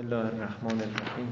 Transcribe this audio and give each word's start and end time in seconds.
الله 0.00 0.26
الرحمن 0.26 0.80
الرحیم 0.80 1.28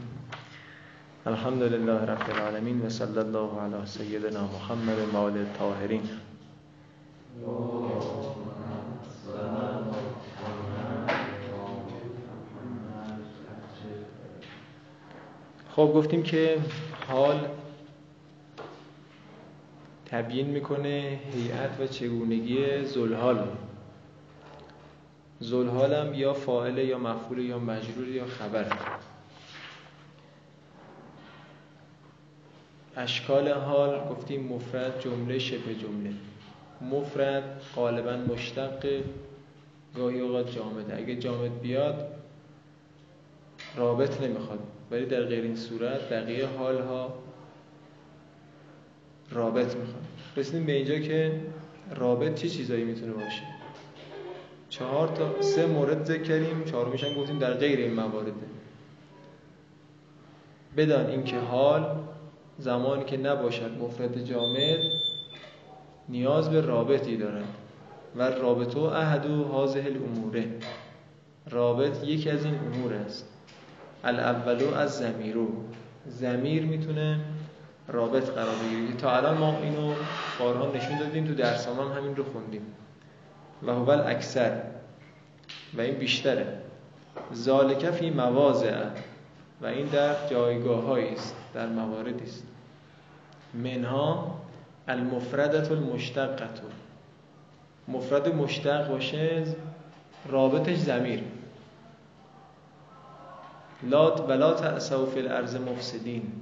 الحمد 1.27 1.63
لله 1.63 2.05
رب 2.05 2.31
العالمین 2.31 2.87
و 2.87 2.89
صلی 2.89 3.19
الله 3.19 3.61
علی 3.61 3.87
سیدنا 3.87 4.43
محمد 4.47 4.99
و 5.15 5.17
آل 5.17 5.39
الطاهرین 5.39 6.03
خب 15.77 15.93
گفتیم 15.95 16.23
که 16.23 16.59
حال 17.09 17.41
تبیین 20.07 20.47
می‌کنه 20.47 21.21
هیئت 21.33 21.81
و 21.81 21.87
چگونگی 21.87 22.85
زلحال 22.85 23.49
زلحال 25.41 25.95
هم 25.95 26.15
یا 26.15 26.33
فاعل 26.33 26.79
یا 26.79 26.99
مفعول 26.99 27.39
یا 27.39 27.59
مجرور 27.59 28.09
یا 28.09 28.27
خبر. 28.27 28.67
اشکال 32.97 33.49
حال 33.49 34.09
گفتیم 34.11 34.47
مفرد 34.47 35.01
جمله 35.01 35.39
شبه 35.39 35.75
جمله. 35.75 36.13
مفرد 36.81 37.63
غالبا 37.77 38.17
مشتق 38.17 38.87
گاهی 39.97 40.21
اوقات 40.21 40.55
جامده. 40.55 40.97
اگه 40.97 41.17
جامد 41.17 41.61
بیاد 41.61 42.15
رابط 43.77 44.21
نمی‌خواد. 44.21 44.59
ولی 44.91 45.07
در 45.07 45.23
غیر 45.23 45.45
این 45.45 45.57
صورت 45.57 46.13
بقیه 46.13 46.47
حال 46.47 46.81
ها 46.81 47.15
رابط 49.31 49.77
می‌خواد. 49.77 50.05
رسیدیم 50.37 50.67
به 50.67 50.73
اینجا 50.73 50.99
که 50.99 51.41
رابط 51.95 52.35
چه 52.35 52.49
چی 52.49 52.57
چیزایی 52.57 52.85
می‌تونه 52.85 53.13
باشه؟ 53.13 53.58
چهار 54.69 55.09
تا 55.09 55.43
سه 55.43 55.67
مورد 55.67 56.05
ذکر 56.05 56.23
کردیم 56.23 56.65
چهارمیش 56.65 57.05
هم 57.05 57.15
گفتیم 57.15 57.39
در 57.39 57.55
غیر 57.55 57.79
این 57.79 57.95
موارده. 57.95 58.33
بدان 60.77 61.07
اینکه 61.07 61.39
حال 61.39 61.97
زمانی 62.59 63.05
که 63.05 63.17
نباشد 63.17 63.79
مفرد 63.81 64.25
جامد 64.25 64.79
نیاز 66.09 66.51
به 66.51 66.61
رابطی 66.61 67.17
دارد. 67.17 67.45
و 68.17 68.23
رابطو 68.23 68.81
احدو 68.81 69.45
حاضه 69.45 69.85
الاموره 69.85 70.45
رابط 71.51 72.05
یکی 72.05 72.31
از 72.31 72.45
این 72.45 72.55
امور 72.55 72.95
است. 72.95 73.29
الاولو 74.05 74.75
از 74.75 74.99
زمیرو 74.99 75.47
زمیر 76.07 76.63
می‌تونه 76.63 77.21
رابط 77.89 78.31
قرار 78.31 78.55
بگیره. 78.55 78.97
تا 78.97 79.17
الان 79.17 79.39
ما 79.39 79.59
اینو 79.59 79.93
بارها 80.39 80.73
نشون 80.75 80.99
دادیم 80.99 81.27
تو 81.27 81.35
درس 81.35 81.69
هم 81.69 81.93
همین 81.97 82.17
رو 82.17 82.25
خوندیم. 82.25 82.63
و 83.67 83.73
هو 83.73 83.91
اکثر. 83.91 84.63
و 85.75 85.81
این 85.81 85.95
بیشتره. 85.95 86.63
ذالک 87.35 87.91
فی 87.91 88.11
مواضع 88.11 88.85
و 89.61 89.67
این 89.67 89.87
در 89.87 90.29
جایگاه 90.31 90.99
است 90.99 91.37
در 91.55 91.67
مواردی 91.67 92.25
است. 92.25 92.45
منها 93.55 94.39
المفردت 94.89 95.73
المشتقت 95.73 96.61
مفرد 97.89 98.35
مشتق 98.35 98.89
باشه 98.89 99.45
رابطش 100.29 100.77
زمیر 100.77 101.23
لا 103.83 104.11
ولا 104.11 104.55
تأسوا 104.55 105.07
فی 105.07 105.21
الارض 105.21 105.57
مفسدین. 105.57 106.33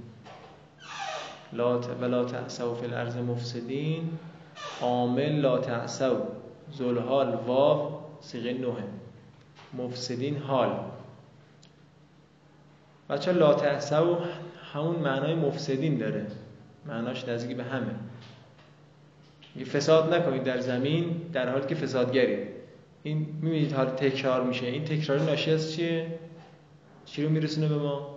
لا 1.52 1.78
ولا 1.78 2.24
تأسوا 2.24 2.74
فی 2.74 2.86
الارض 2.86 3.16
مفسدین. 3.16 4.18
عامل 4.82 5.40
لا 5.40 5.58
تأسوا. 5.58 6.18
زلحال 6.72 7.34
واو 7.46 8.00
سیغه 8.20 8.52
نوه. 8.52 8.82
مفسدین 9.74 10.36
حال. 10.36 10.70
بچه 13.10 13.32
لا 13.32 13.54
تحسو 13.54 14.18
همون 14.72 14.96
معنای 14.96 15.34
مفسدین 15.34 15.98
داره. 15.98 16.26
معناش 16.86 17.28
نزدیک 17.28 17.56
به 17.56 17.64
همه. 17.64 17.94
فساد 19.64 20.14
نکنید 20.14 20.44
در 20.44 20.60
زمین 20.60 21.22
در 21.32 21.48
حالی 21.48 21.66
که 21.66 21.74
فسادگرید 21.74 22.48
این 23.02 23.18
می‌بینید 23.42 23.72
حال 23.72 23.86
تکرار 23.86 24.44
میشه. 24.44 24.66
این 24.66 24.84
تکرار 24.84 25.20
ناشی 25.20 25.50
از 25.50 25.72
چیه؟ 25.72 26.18
چی 27.04 27.24
رو 27.24 27.30
میرسونه 27.30 27.68
به 27.68 27.74
ما؟ 27.78 28.16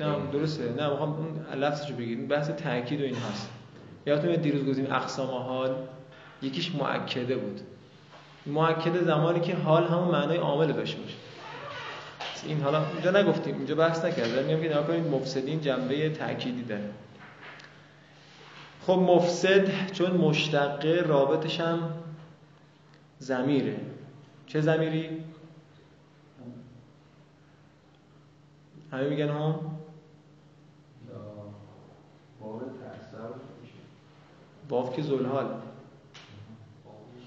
نه 0.00 0.16
درسته. 0.32 0.72
نه 0.72 0.90
می‌خوام 0.90 1.12
اون 1.12 1.60
لفظشو 1.60 1.94
بگید 1.94 2.28
بحث 2.28 2.50
تاکید 2.50 3.00
و 3.00 3.04
این 3.04 3.14
هست. 3.14 3.48
یادتون 4.06 4.36
دیروز 4.36 4.66
گفتیم 4.66 4.86
اقسام 4.92 5.30
حال 5.30 5.74
یکیش 6.42 6.74
معکده 6.74 7.36
بود. 7.36 7.60
معکده 8.46 9.04
زمانی 9.04 9.40
که 9.40 9.56
حال 9.56 9.84
همون 9.84 10.08
معنای 10.08 10.36
عامل 10.36 10.72
داشته 10.72 11.00
باشه. 11.00 11.16
این 12.46 12.60
حالا 12.60 12.84
اینجا 12.92 13.10
نگفتیم 13.10 13.56
اینجا 13.56 13.74
بحث 13.74 14.04
نکردم 14.04 14.44
میگم 14.44 14.60
که 14.60 14.68
نگاه 14.68 14.86
کنید 14.86 15.06
مفسدین 15.06 15.60
جنبه 15.60 16.10
تأکیدی 16.10 16.62
داره. 16.62 16.90
خب 18.86 18.92
مفسد 18.92 19.92
چون 19.92 20.10
مشتقه 20.10 21.04
رابطش 21.06 21.60
هم 21.60 21.92
زمیره 23.18 23.76
چه 24.46 24.60
زمیری؟ 24.60 25.24
همه 28.92 29.08
میگن 29.08 29.28
هم؟ 29.28 29.60
واف 34.72 34.96
که 34.96 35.02
زلحال 35.02 35.46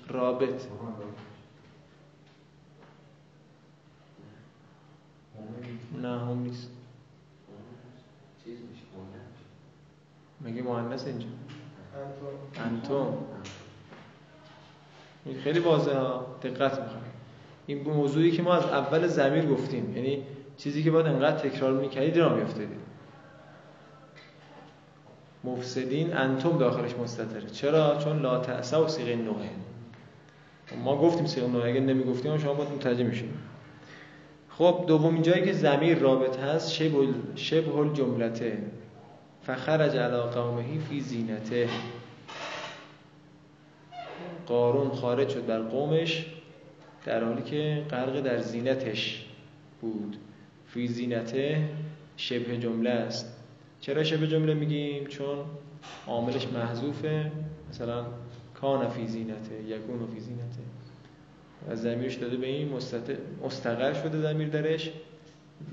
رابط. 0.08 0.62
نه 6.02 6.20
هم 6.20 6.40
نیست. 6.40 6.70
مگه 10.42 10.62
مهندس 10.62 11.08
اینجا؟ 11.08 11.28
انتوم. 12.56 13.18
این 15.26 15.38
خیلی 15.38 15.60
واضحه. 15.60 15.94
دقت 16.44 16.80
می‌خوام 16.80 17.04
این 17.68 17.84
موضوعی 17.84 18.32
که 18.32 18.42
ما 18.42 18.54
از 18.54 18.66
اول 18.66 19.08
زمیر 19.08 19.46
گفتیم 19.46 19.96
یعنی 19.96 20.24
چیزی 20.58 20.84
که 20.84 20.92
باید 20.92 21.06
انقدر 21.06 21.50
تکرار 21.50 21.74
می‌کردید 21.74 22.18
را 22.18 22.36
میافتادید 22.36 22.95
مفسدین 25.46 26.18
انتم 26.18 26.58
داخلش 26.58 26.96
مستتره. 26.96 27.50
چرا؟ 27.50 27.98
چون 28.04 28.22
لا 28.22 28.40
تأسه 28.40 28.78
و 28.78 28.88
سیغه 28.88 29.16
نوعه. 29.16 29.50
ما 30.84 30.98
گفتیم 30.98 31.26
سیغه 31.26 31.48
نوعه 31.48 31.70
اگه 31.70 31.80
نمی‌گفتیم 31.80 32.38
شما 32.38 32.54
باید 32.54 32.70
متوجه 32.70 33.04
میشیم. 33.04 33.34
خب 34.50 34.84
دومین 34.88 35.22
جایی 35.22 35.46
که 35.46 35.54
زمیر 35.54 35.98
رابط 35.98 36.38
هست 36.38 36.72
شبه 36.72 37.08
شبه 37.36 37.78
الجملته. 37.78 38.58
فخرج 39.44 39.98
علی 39.98 40.18
قومه 40.18 40.80
فی 40.90 41.02
زینته. 41.02 41.70
قارون 44.48 44.90
خارج 44.90 45.30
شد 45.30 45.46
بر 45.46 45.60
قومش 45.60 46.26
در 47.06 47.24
حالی 47.24 47.42
که 47.42 47.84
غرق 47.92 48.22
در 48.22 48.38
زینتش 48.38 49.26
بود. 49.82 50.18
فی 50.68 50.88
زینته 50.88 51.70
شبه 52.18 52.58
جمله 52.58 52.90
است. 52.90 53.35
چرا 53.86 54.04
شبه 54.04 54.28
جمله 54.28 54.54
میگیم؟ 54.54 55.08
چون 55.08 55.38
عاملش 56.08 56.48
محذوفه. 56.48 57.32
مثلا 57.70 58.06
کان 58.54 58.88
فی 58.90 59.08
زینته 59.08 59.64
یکون 59.64 60.08
فی 60.14 60.20
زینته. 60.20 60.60
و 61.70 61.76
زمیرش 61.76 62.16
داده 62.16 62.38
به 62.38 62.48
این 62.48 62.74
مستقر 63.44 63.94
شده 63.94 64.22
زمیر 64.22 64.50
درش. 64.50 64.92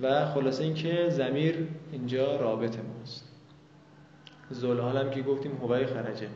و 0.02 0.26
خلاصه 0.26 0.64
اینکه 0.64 1.10
زمیر 1.10 1.68
اینجا 1.92 2.36
رابط 2.36 2.76
ماست. 2.78 3.28
زلحال 4.50 4.96
هم 4.96 5.10
که 5.10 5.22
گفتیم 5.22 5.52
هوای 5.62 5.86
خرجه. 5.86 6.28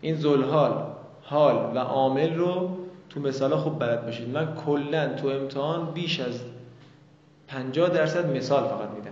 این 0.00 0.14
زلحال 0.14 0.92
حال 1.22 1.76
و 1.76 1.78
عامل 1.78 2.34
رو 2.34 2.78
تو 3.10 3.20
مثال 3.20 3.56
خوب 3.56 3.78
بلد 3.78 4.04
باشید. 4.04 4.28
من 4.28 4.54
کلا 4.54 5.14
تو 5.14 5.28
امتحان 5.28 5.92
بیش 5.92 6.20
از 6.20 6.40
50 7.48 7.88
درصد 7.88 8.36
مثال 8.36 8.68
فقط 8.68 8.90
میدم. 8.90 9.07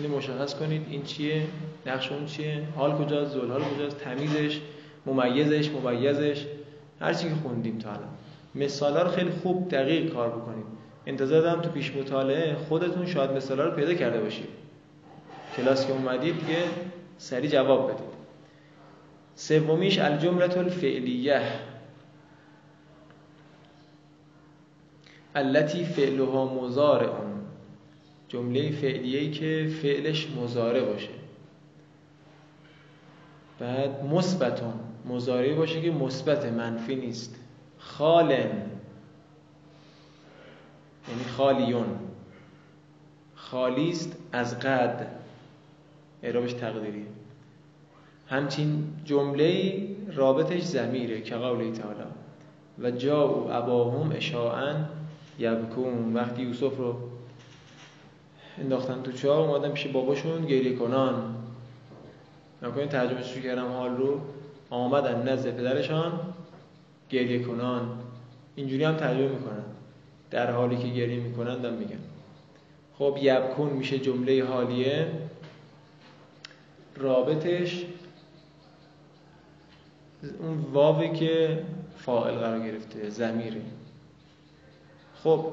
اینو 0.00 0.16
مشخص 0.16 0.54
کنید 0.54 0.86
این 0.90 1.02
چیه 1.02 1.42
نقش 1.86 2.12
اون 2.12 2.26
چیه 2.26 2.62
حال 2.76 2.92
کجاست 2.92 3.34
زلحال 3.34 3.62
کجاست 3.64 3.98
تمیزش 3.98 4.60
ممیزش 5.06 5.70
ممیزش. 5.70 6.46
هر 7.00 7.14
چی 7.14 7.28
که 7.28 7.34
خوندیم 7.34 7.78
تا 7.78 7.90
الان. 7.90 8.08
مثالا 8.54 9.02
رو 9.02 9.10
خیلی 9.10 9.30
خوب 9.30 9.68
دقیق 9.68 10.12
کار 10.12 10.28
بکنید. 10.28 10.64
انتظار 11.06 11.42
دارم 11.42 11.60
تو 11.60 11.70
پیش 11.70 11.96
مطالعه 11.96 12.54
خودتون 12.54 13.06
شاید 13.06 13.30
مثالا 13.30 13.64
رو 13.64 13.70
پیدا 13.70 13.94
کرده 13.94 14.20
باشید. 14.20 14.48
کلاس 15.56 15.86
که 15.86 15.92
اومدید 15.92 16.40
دیگه 16.40 16.58
سری 17.18 17.48
جواب 17.48 17.92
بدید. 17.92 18.10
سومیش 19.34 19.98
الجمله 19.98 20.58
الفعلیه. 20.58 21.42
التي 25.34 25.84
فعلها 25.84 26.54
مضارع. 26.54 27.39
جمله 28.30 28.70
فعلیه‌ای 28.70 29.30
که 29.30 29.70
فعلش 29.82 30.30
مضارع 30.30 30.84
باشه. 30.84 31.08
بعد 33.58 34.04
مثبتون 34.04 34.72
مضارع 35.08 35.54
باشه 35.54 35.82
که 35.82 35.90
مثبت 35.90 36.44
منفی 36.44 36.96
نیست. 36.96 37.36
خالن. 37.78 38.50
یعنی 41.08 41.24
خالیون. 41.36 41.86
خالیست 43.34 44.16
از 44.32 44.58
قد. 44.58 45.06
اعرابش 46.22 46.52
تقدیری 46.52 47.06
همچین 48.28 48.84
جمله 49.04 49.82
رابطش 50.14 50.62
زمیره 50.62 51.20
که 51.20 51.34
قوله 51.34 51.72
تعالی. 51.72 52.00
و 52.78 52.90
جا 52.90 53.28
و 53.28 53.52
اباهم 53.52 54.12
اشاعن 54.12 54.88
یبکون. 55.38 56.14
وقتی 56.14 56.42
یوسف 56.42 56.76
رو 56.76 56.96
انداختن 58.58 59.02
تو 59.02 59.12
چاه 59.12 59.50
اومدن 59.50 59.70
پیش 59.70 59.86
باباشون 59.86 60.46
گریه 60.46 60.76
کنان. 60.76 61.34
نکنین 62.62 62.88
ترجمه 62.88 63.22
شروع 63.22 63.42
کردم 63.42 63.72
حال 63.72 63.96
رو 63.96 64.20
آمدن 64.70 65.28
نزد 65.28 65.56
پدرشان 65.56 66.20
گریه 67.10 67.42
کنان. 67.42 67.98
اینجوری 68.54 68.84
هم 68.84 68.96
ترجمه 68.96 69.28
می‌کنن. 69.28 69.64
در 70.30 70.50
حالی 70.50 70.76
که 70.76 70.88
گریه 70.88 71.20
می‌کنن 71.20 71.58
دم 71.58 71.74
میگن. 71.74 71.98
خب 72.98 73.18
یبکون 73.20 73.70
میشه 73.70 73.98
جمله 73.98 74.44
حالیه. 74.44 75.06
رابطش 76.96 77.84
اون 80.40 80.58
واوی 80.72 81.12
که 81.12 81.64
فاعل 81.98 82.34
قرار 82.34 82.60
گرفته 82.60 83.10
زمیره 83.10 83.60
خب 85.24 85.52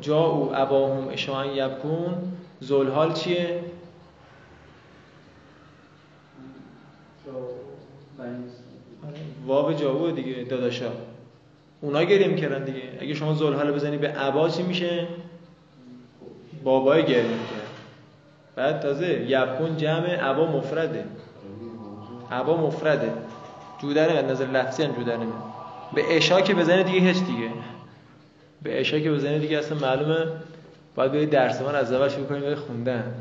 جا 0.00 0.24
او 0.24 0.50
اباهم 0.54 1.08
اشان 1.08 1.46
یبکون. 1.46 2.14
زلحال 2.60 3.12
چیه؟ 3.12 3.60
واو 9.46 9.72
جاوه 9.72 10.12
دیگه 10.12 10.44
داداشا. 10.44 10.90
اونا 11.80 12.02
گریه 12.04 12.28
می‌کردن 12.28 12.64
دیگه. 12.64 12.82
اگه 13.00 13.14
شما 13.14 13.34
زلحال 13.34 13.72
بزنی 13.72 13.98
به 13.98 14.08
عبا 14.08 14.48
چی 14.48 14.62
میشه؟ 14.62 15.06
بابای 16.64 17.02
گریه 17.02 17.22
می‌کرد. 17.22 17.68
بعد 18.56 18.80
تازه 18.80 19.26
یبکون 19.28 19.76
جمع 19.76 20.16
عبا 20.16 20.46
مفرده. 20.46 21.04
عبا 22.32 22.56
مفرده. 22.56 23.12
جودر 23.78 24.22
نظر 24.22 24.46
لفظی 24.46 24.82
هم 24.82 24.92
جودر 24.92 25.16
به 25.94 26.16
اشا 26.16 26.40
که 26.40 26.54
بزنه 26.54 26.82
دیگه 26.82 27.00
هیچ 27.00 27.24
دیگه. 27.24 27.50
به 28.64 28.80
اشا 28.80 29.00
که 29.00 29.10
بزنه 29.10 29.38
دیگه 29.38 29.58
اصلا 29.58 29.78
معلومه 29.78 30.26
باید 30.94 31.12
به 31.12 31.26
درس 31.26 31.62
من 31.62 31.74
از 31.74 31.92
اول 31.92 32.08
شروع 32.08 32.26
کنیم 32.26 32.40
به 32.40 32.56
خوندن 32.56 33.14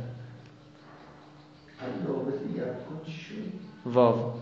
واو. 3.86 4.34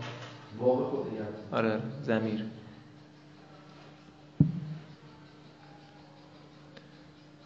واو 0.58 0.84
خود 0.84 1.06
آره 1.52 1.80
زمیر. 2.02 2.44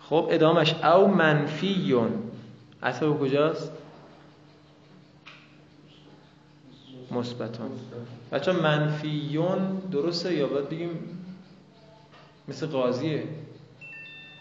خب 0.00 0.28
ادامش 0.30 0.74
او 0.74 1.08
منفیون. 1.08 2.22
اصلا 2.82 3.12
کجاست؟ 3.12 3.72
مثبتون. 7.10 7.70
بچه 8.32 8.52
منفیون 8.52 9.78
درسته 9.92 10.34
یا 10.34 10.46
باید 10.46 10.68
بگیم 10.68 10.90
مثل 12.48 12.66
قاضیه؟ 12.66 13.24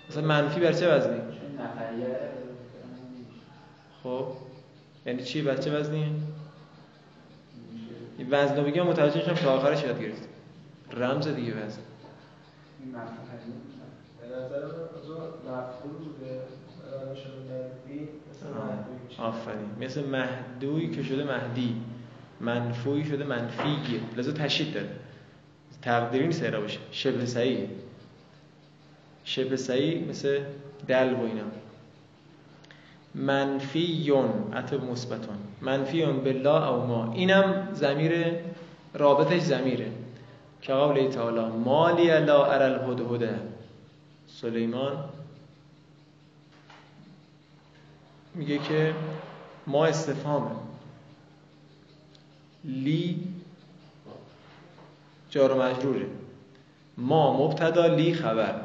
مثلا 0.10 0.24
منفی 0.24 0.60
بر 0.60 0.74
چه 0.74 0.96
وزنی؟ 0.96 1.22
خب 4.04 4.26
یعنی 5.06 5.24
چی؟ 5.24 5.42
بر 5.42 5.58
چه 5.58 5.80
وزنیه؟ 5.80 6.08
وزن 8.30 8.58
رو 8.58 8.64
بگیم 8.64 8.84
متوجه 8.84 9.22
شم 9.22 9.34
تا 9.34 9.54
آخرش 9.54 9.84
یاد 9.84 10.02
گرفت 10.02 10.30
رمز 10.94 11.28
دیگه 11.28 11.66
وزن. 11.66 11.82
آفرین. 19.18 19.70
مثل 19.82 20.06
مهدوی 20.06 20.90
که 20.90 21.04
شده 21.04 21.24
مهدی. 21.24 21.76
منفوی 22.40 23.06
شده 23.06 23.24
منفیه. 23.24 24.00
لذا 24.18 24.32
تشدید 24.32 24.74
داره. 24.74 24.90
تقدیری 25.82 26.28
نیست 26.28 26.44
باشه 26.44 26.80
شبه 26.92 27.26
سعی 27.26 27.70
شبه 29.26 29.58
سعی 29.58 30.06
مثل 30.06 30.40
دل 30.88 31.14
و 31.14 31.24
اینا. 31.24 31.44
منفیون 33.16 34.54
عطب 34.54 34.84
مثبتون. 34.84 35.38
منفیون 35.62 36.24
بالله 36.24 36.70
او 36.70 36.88
ما. 36.88 37.14
اینم 37.14 37.68
زمیر 37.74 38.36
رابطش 38.94 39.42
زمیره 39.42 39.92
که 40.62 40.74
قول 40.74 41.10
تعالی 41.10 41.46
مالی 41.66 42.08
لا 42.08 42.46
ار 42.46 42.64
الهدهده 42.64 43.40
سلیمان 44.28 44.98
میگه 48.36 48.58
که 48.58 48.94
ما 49.68 49.86
استفهامه. 49.86 50.52
لی 52.64 53.20
جار 55.30 55.54
مجروره. 55.64 56.06
ما 56.98 57.48
مبتدا 57.48 57.88
لی 57.88 58.14
خبر. 58.14 58.65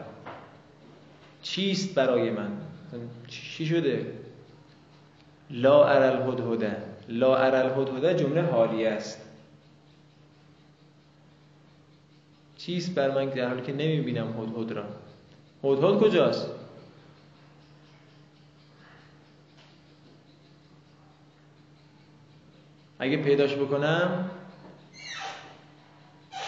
چیست 1.43 1.95
برای 1.95 2.31
من؟ 2.31 2.51
چی 3.29 3.67
شده؟ 3.67 4.15
لا 5.51 5.85
ار 5.85 6.03
الهدهده 6.03 6.83
لا 7.09 7.37
ار 7.37 7.55
الهدهده 7.55 8.15
جمله 8.15 8.43
حالی 8.43 8.87
است. 8.87 9.21
چیست 12.57 12.95
بر 12.95 13.11
من 13.11 13.25
در 13.25 13.49
حالی 13.49 13.63
که 13.63 13.73
نمی‌بینم 13.73 14.41
هدهد 14.41 14.73
را؟ 14.73 14.85
هدهد 15.65 16.01
کجاست؟ 16.01 16.51
اگه 22.99 23.17
پیداش 23.17 23.55
بکنم 23.55 24.31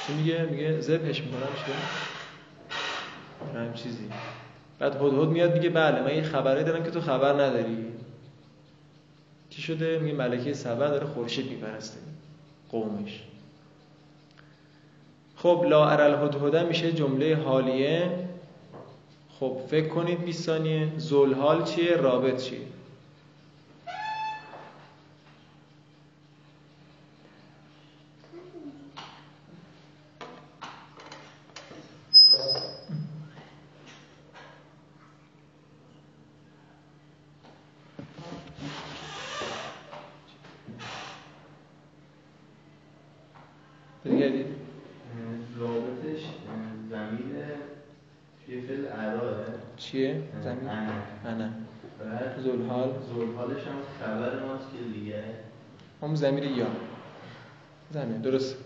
چی 0.07 0.13
میگه؟ 0.13 0.43
میگه 0.43 0.81
زبش 0.81 1.23
می‌کنم 1.23 1.49
چیه؟ 1.67 1.75
هم 3.61 3.75
چیزی؟ 3.75 4.09
بعد 4.83 4.97
هدهد 4.97 5.29
میاد 5.29 5.55
میگه 5.55 5.71
بله 5.71 6.03
من 6.03 6.17
یه 6.17 6.23
خبره 6.23 6.63
دارم 6.63 6.85
که 6.85 6.91
تو 6.91 7.01
خبر 7.01 7.33
نداری. 7.33 7.77
چی 9.51 9.63
شده؟ 9.63 9.99
میگه 9.99 10.17
ملکه 10.17 10.53
سبا 10.53 10.87
داره 10.87 11.07
خورشید 11.07 11.51
میپرسته. 11.51 11.99
قومش. 12.71 13.23
خب 15.37 15.65
لا 15.69 15.89
ارل 15.89 16.25
هدهده 16.25 16.63
میشه 16.63 16.93
جمله 16.93 17.37
حالیه. 17.37 18.11
خب 19.41 19.57
فکر 19.69 19.89
کنید 19.89 20.25
20 20.25 20.45
ثانیه. 20.45 20.89
زلحال 20.97 21.65
چیه؟ 21.65 21.97
رابط 21.97 22.43
چیه؟ 22.43 22.59
زلحال. 52.45 52.91
زلحالش 53.15 53.63
هم 53.67 53.79
خبر 54.01 54.47
ماست 54.47 54.67
که 54.73 54.99
دیگه. 54.99 55.25
هم 56.03 56.15
زمیر 56.15 56.45
یا. 56.45 56.67
زمین 57.91 58.21
درست 58.21 58.57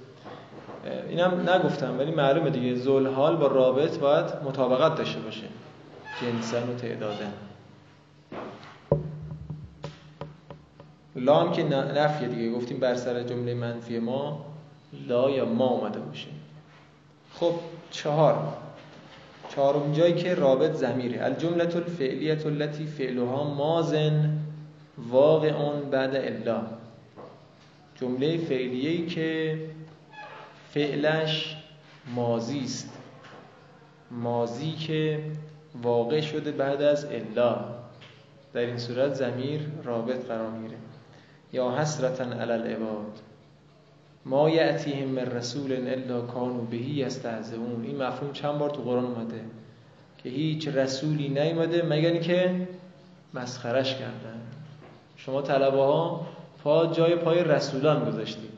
اینم 1.08 1.50
نگفتم 1.50 1.98
ولی 1.98 2.10
معلومه 2.10 2.50
دیگه. 2.50 2.74
زلحال 2.74 3.36
با 3.36 3.46
رابط 3.46 3.98
باید 3.98 4.26
مطابقت 4.44 4.98
داشته 4.98 5.20
باشه. 5.20 5.46
جنسن 6.22 6.68
و 6.68 6.74
تعدادن. 6.74 7.32
لا 11.16 11.40
هم 11.40 11.52
که 11.52 11.64
نفیه 11.64 12.28
دیگه. 12.28 12.52
گفتیم 12.52 12.80
بر 12.80 12.94
سر 12.94 13.22
جمله 13.22 13.54
منفی 13.54 13.98
ما 13.98 14.46
لا 15.08 15.30
یا 15.30 15.44
ما 15.44 15.66
اومده 15.66 16.00
باشه. 16.00 16.28
خب 17.34 17.52
چهار. 17.90 18.56
چهارم 19.56 19.92
جایی 19.92 20.14
که 20.14 20.34
رابط 20.34 20.72
زمیره 20.72 21.24
الجمله 21.24 21.76
الفعلیه 21.76 22.46
التي 22.46 22.86
فعلها 22.86 23.54
مازن 23.54 24.38
واقع 25.10 25.52
بعد 25.90 26.16
الا. 26.16 26.62
جمله 28.00 28.38
فعلیه 28.38 29.06
که 29.06 29.58
فعلش 30.70 31.56
مازی 32.14 32.60
است. 32.64 32.98
مازی 34.10 34.72
که 34.72 35.20
واقع 35.82 36.20
شده 36.20 36.50
بعد 36.50 36.82
از 36.82 37.04
الا. 37.04 37.64
در 38.52 38.60
این 38.60 38.78
صورت 38.78 39.14
زمیر 39.14 39.60
رابط 39.84 40.26
قرار 40.26 40.50
میره 40.50 40.76
یا 41.52 41.70
حسرتا 41.70 42.24
علی 42.24 42.52
العباد. 42.52 43.20
ما 44.26 44.50
یعتیهم 44.50 45.08
من 45.08 45.26
رسول 45.26 45.72
الا 45.72 46.20
کانوا 46.20 46.64
بهی 46.64 46.90
یستهزئون. 46.90 47.84
این 47.84 48.02
مفهوم 48.02 48.32
چند 48.32 48.58
بار 48.58 48.70
تو 48.70 48.82
قرآن 48.82 49.04
اومده 49.04 49.40
که 50.18 50.28
هیچ 50.28 50.68
رسولی 50.68 51.28
نیومده 51.28 51.82
مگر 51.82 52.10
اینکه 52.10 52.68
مسخرش 53.34 53.94
کردن. 53.94 54.40
شما 55.16 55.42
طلبه 55.42 55.76
ها 55.76 56.26
پا 56.64 56.86
جای 56.86 57.16
پای 57.16 57.44
رسولان 57.44 58.04
گذاشتید. 58.04 58.50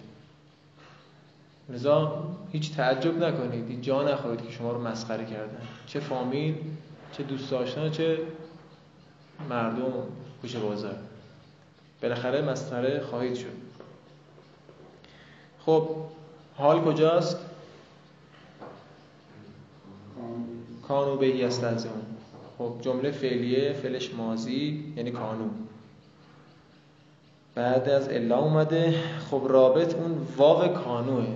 لذا 1.69 2.25
هیچ 2.53 2.77
تعجب 2.77 3.25
نکنید. 3.25 3.83
جا 3.83 4.03
نخواهید 4.03 4.43
که 4.43 4.51
شما 4.51 4.73
رو 4.73 4.81
مسخره 4.81 5.25
کردن. 5.25 5.63
چه 5.87 6.01
فامیل 6.01 6.55
چه 7.13 7.23
دوست 7.23 7.53
آشنا 7.53 7.89
چه 7.89 8.19
مردم 9.51 9.93
کوچه 10.43 10.59
بازار. 10.59 10.97
بالاخره 12.03 12.43
مسخره 12.43 13.01
خواهید 13.01 13.35
شد. 13.35 13.68
خب 15.69 15.89
حال 16.57 16.81
کجاست؟ 16.81 17.39
کانو 20.89 21.17
بهی 21.17 21.45
است 21.45 21.65
از 21.65 21.87
اون. 21.87 22.03
خب 22.59 22.83
جمله 22.83 23.11
فعلیه 23.11 23.73
فعلش 23.73 24.15
مازی 24.15 24.85
یعنی 24.97 25.11
کانو 25.11 25.45
بعد 27.55 27.89
از 27.89 28.09
الا 28.09 28.39
اومده. 28.39 28.95
خب 29.31 29.43
رابط 29.49 29.95
اون 29.95 30.27
واو 30.37 30.69
کانوه. 30.69 31.27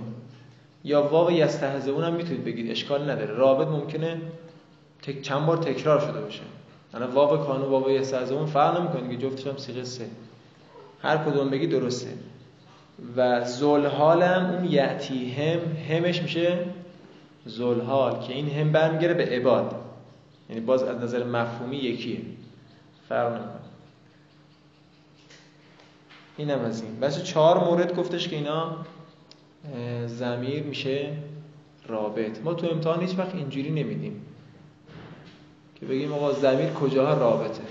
یا 0.83 1.03
واو 1.03 1.31
یستهزئون 1.31 2.03
هم 2.03 2.13
می‌تونید 2.13 2.45
بگید 2.45 2.71
اشکال 2.71 3.09
نداره. 3.09 3.33
رابط 3.33 3.67
ممکنه 3.67 4.21
تک 5.01 5.21
چند 5.21 5.45
بار 5.45 5.57
تکرار 5.57 5.99
شده 5.99 6.21
باشه. 6.21 6.43
یعنی 6.93 7.05
واو 7.05 7.37
کانو 7.37 7.69
واو 7.69 7.91
یستهزئون 7.91 8.45
فرق 8.45 8.79
نمی‌کنه 8.79 9.17
که 9.17 9.27
جفتش 9.27 9.47
هم 9.47 9.57
سیغه 9.57 9.83
سه. 9.83 10.05
هر 11.01 11.17
کدوم 11.17 11.49
بگی 11.49 11.67
درسته. 11.67 12.07
و 13.15 13.45
زلحالم 13.45 14.49
اون 14.49 14.71
یعتی 14.71 15.31
هم 15.31 15.59
همش 15.89 16.21
میشه 16.21 16.65
زلحال 17.45 18.27
که 18.27 18.33
این 18.33 18.49
هم 18.49 18.71
برمیگره 18.71 19.13
به 19.13 19.25
عباد. 19.25 19.75
یعنی 20.49 20.61
باز 20.61 20.83
از 20.83 21.01
نظر 21.01 21.23
مفهومی 21.23 21.77
یکیه. 21.77 22.21
فرق 23.09 23.31
نمی‌کنه. 23.31 23.59
اینم 26.37 26.59
از 26.59 26.81
این. 26.81 26.99
بس 26.99 27.23
چهار 27.23 27.63
مورد 27.63 27.95
گفتش 27.95 28.27
که 28.27 28.35
اینا 28.35 28.75
زمیر 30.05 30.63
میشه 30.63 31.13
رابط. 31.87 32.41
ما 32.43 32.53
تو 32.53 32.67
امتحان 32.67 33.01
هیچ 33.01 33.17
وقت 33.17 33.35
اینجوری 33.35 33.69
نمیدیم 33.69 34.25
که 35.79 35.85
بگیم 35.85 36.13
آقا 36.13 36.33
زمیر 36.33 36.69
کجاها 36.69 37.13
رابطه. 37.13 37.61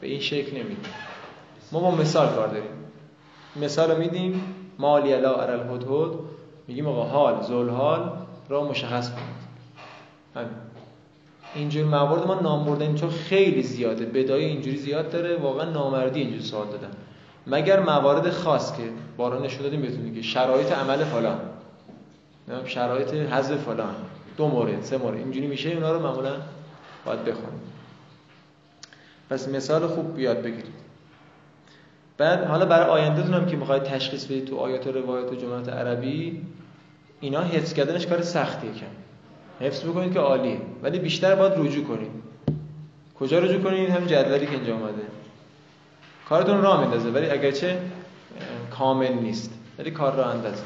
به 0.00 0.06
این 0.06 0.20
شکل 0.20 0.56
نمیدیم. 0.56 0.84
ما 1.72 1.80
با 1.80 1.90
مثال 1.90 2.34
کار 2.34 2.48
داریم. 2.48 2.73
مثال 3.56 3.90
رو 3.90 3.98
میدیم. 3.98 4.54
مالی 4.78 5.12
علا 5.12 5.34
ارل 5.34 5.74
هدهد 5.74 6.18
میگیم 6.68 6.86
آقا 6.86 7.04
حال 7.04 7.42
زل 7.42 7.68
حال 7.68 8.12
را 8.48 8.64
مشخص 8.64 9.10
کنید. 9.10 9.44
همین 10.34 10.48
اینجور 11.54 11.84
موارد 11.84 12.26
ما 12.26 12.34
نام 12.34 12.64
بردیم 12.64 12.94
چون 12.94 13.10
خیلی 13.10 13.62
زیاده. 13.62 14.04
بدای 14.06 14.44
اینجوری 14.44 14.76
زیاد 14.76 15.10
داره. 15.10 15.36
واقعا 15.36 15.70
نامردی 15.70 16.20
اینجوری 16.20 16.42
سوال 16.42 16.66
دادن. 16.66 16.90
مگر 17.46 17.80
موارد 17.80 18.30
خاص 18.30 18.76
که 18.76 18.82
بارا 19.16 19.38
نشون 19.38 19.62
دادیم 19.62 20.14
که 20.14 20.22
شرایط 20.22 20.72
عمل 20.72 21.04
فلان. 21.04 21.40
شرایط 22.64 23.14
حذف 23.14 23.56
فلان. 23.56 23.94
دو 24.36 24.48
مورد 24.48 24.82
سه 24.82 24.98
مورد. 24.98 25.16
اینجوری 25.16 25.46
میشه؟ 25.46 25.70
اونا 25.70 25.92
رو 25.92 26.00
معمولا 26.00 26.32
باید 27.06 27.24
بخونید 27.24 27.64
پس 29.30 29.48
مثال 29.48 29.86
خوب 29.86 30.16
بیاد 30.16 30.42
بگیرید. 30.42 30.83
بعد 32.18 32.44
حالا 32.44 32.66
برای 32.66 32.90
آینده 32.90 33.22
دونم 33.22 33.46
که 33.46 33.56
می‌خواید 33.56 33.82
تشخیص 33.82 34.24
بدید 34.24 34.44
تو 34.44 34.56
آیات 34.56 34.86
و 34.86 34.92
روایات 34.92 35.32
و 35.32 35.34
جملات 35.34 35.68
عربی 35.68 36.42
اینا 37.20 37.40
حفظ 37.40 37.72
کردنش 37.72 38.06
کار 38.06 38.22
سختیه 38.22 38.70
کم 38.72 38.86
حفظ 39.66 39.84
بکنید 39.84 40.12
که 40.12 40.18
عالیه. 40.18 40.58
ولی 40.82 40.98
بیشتر 40.98 41.34
باید 41.34 41.52
رجوع 41.56 41.84
کنید. 41.84 42.10
کجا 43.20 43.38
رجوع 43.38 43.62
کنید؟ 43.62 43.90
هم 43.90 44.06
جدولی 44.06 44.46
که 44.46 44.52
اینجا 44.52 44.74
اومده. 44.74 45.02
کارتون 46.28 46.62
راه 46.62 46.80
میندازه 46.80 47.08
ولی 47.08 47.30
اگرچه 47.30 47.78
کامل 48.70 49.12
نیست. 49.12 49.50
ولی 49.78 49.90
کار 49.90 50.14
را 50.14 50.24
اندازه. 50.24 50.62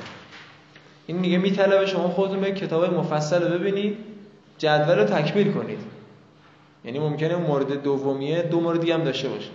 این 1.07 1.19
میگه 1.19 1.39
میطلبه 1.39 1.87
شما 1.87 2.09
خودتون 2.09 2.41
به 2.41 2.53
کتاب 2.53 2.95
مفصل 2.95 3.43
رو 3.43 3.59
ببینید 3.59 3.97
جدول 4.59 4.99
رو 4.99 5.05
تکمیل 5.05 5.53
کنید. 5.53 5.79
یعنی 6.85 6.99
ممکنه 6.99 7.37
مورد 7.37 7.83
دومیه 7.83 8.43
دو 8.43 8.61
مورد 8.61 8.81
دیگه 8.81 8.95
هم 8.95 9.05
داشته 9.05 9.29
باشه 9.29 9.51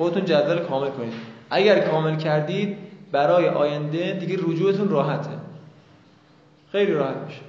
خودتون 0.00 0.24
جدول 0.24 0.58
کامل 0.58 0.90
کنید. 0.90 1.12
اگر 1.50 1.88
کامل 1.88 2.16
کردید 2.16 2.76
برای 3.12 3.48
آینده 3.48 4.12
دیگه 4.12 4.36
رجوعتون 4.36 4.88
راحته. 4.88 5.30
خیلی 6.72 6.92
راحت 6.92 7.16
میشه. 7.16 7.40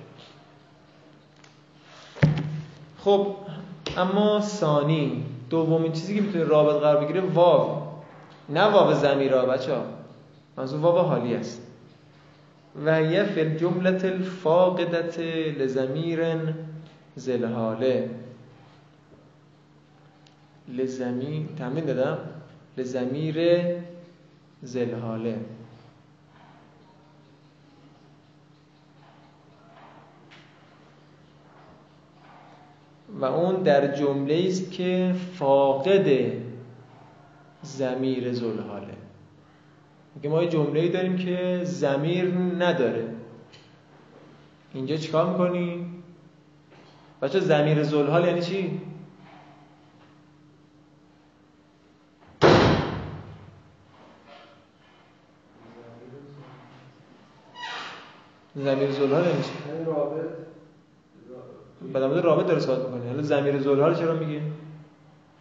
خب 3.00 3.36
اما 3.98 4.42
ثانی 4.42 5.26
دومین 5.50 5.92
چیزی 5.92 6.16
که 6.16 6.22
می‌تونه 6.22 6.44
رابط 6.44 6.82
قرار 6.82 7.06
بگیره 7.06 7.22
واو. 7.22 7.82
نه 8.50 8.64
واو 8.64 8.94
زمیرا 8.94 9.46
بچه 9.46 9.76
ها 9.76 9.84
منظور 10.58 10.80
واو 10.80 10.98
حالی 10.98 11.36
است. 11.36 11.62
و 12.86 13.02
یه 13.02 13.24
فی 13.24 13.56
جملت 13.58 14.06
الفاقدت 14.06 15.20
لزمیر 15.60 16.20
زلحاله. 17.16 18.10
لزمیر 20.70 21.46
تمرین 21.60 21.86
دادم. 21.86 22.18
لزمیر 22.78 23.66
زلحاله 24.62 25.40
و 33.20 33.26
اون 33.26 33.64
در 33.64 33.96
جمله 33.96 34.46
است 34.48 34.72
که 34.72 35.16
فاقد 35.34 36.32
زمیر 37.62 38.34
زلحاله 38.34 38.94
میگه 40.16 40.30
ما 40.30 40.44
یه 40.44 40.50
جمله 40.50 40.88
داریم 40.88 41.18
که 41.18 41.62
زمیر 41.64 42.26
نداره 42.60 43.08
اینجا 44.74 44.96
چیکار 44.96 45.32
می‌کنیم؟ 45.32 46.04
بچه 47.22 47.40
زمیر 47.40 47.84
زلحال 47.84 48.26
یعنی 48.26 48.42
چی؟ 48.42 48.82
زمیر 58.56 58.92
زلحال 58.92 59.26
یعنی 59.26 59.44
چی؟ 59.44 59.50
یعنی 59.70 59.86
رابط. 59.86 60.22
بعد 61.94 62.26
رابط 62.26 62.46
داره 62.46 62.60
صحبت 62.60 62.80
می‌کنه 62.80 63.10
حالا 63.10 63.22
زمیر 63.22 63.60
زلحال 63.60 63.96
چرا 63.96 64.14
میگه 64.14 64.42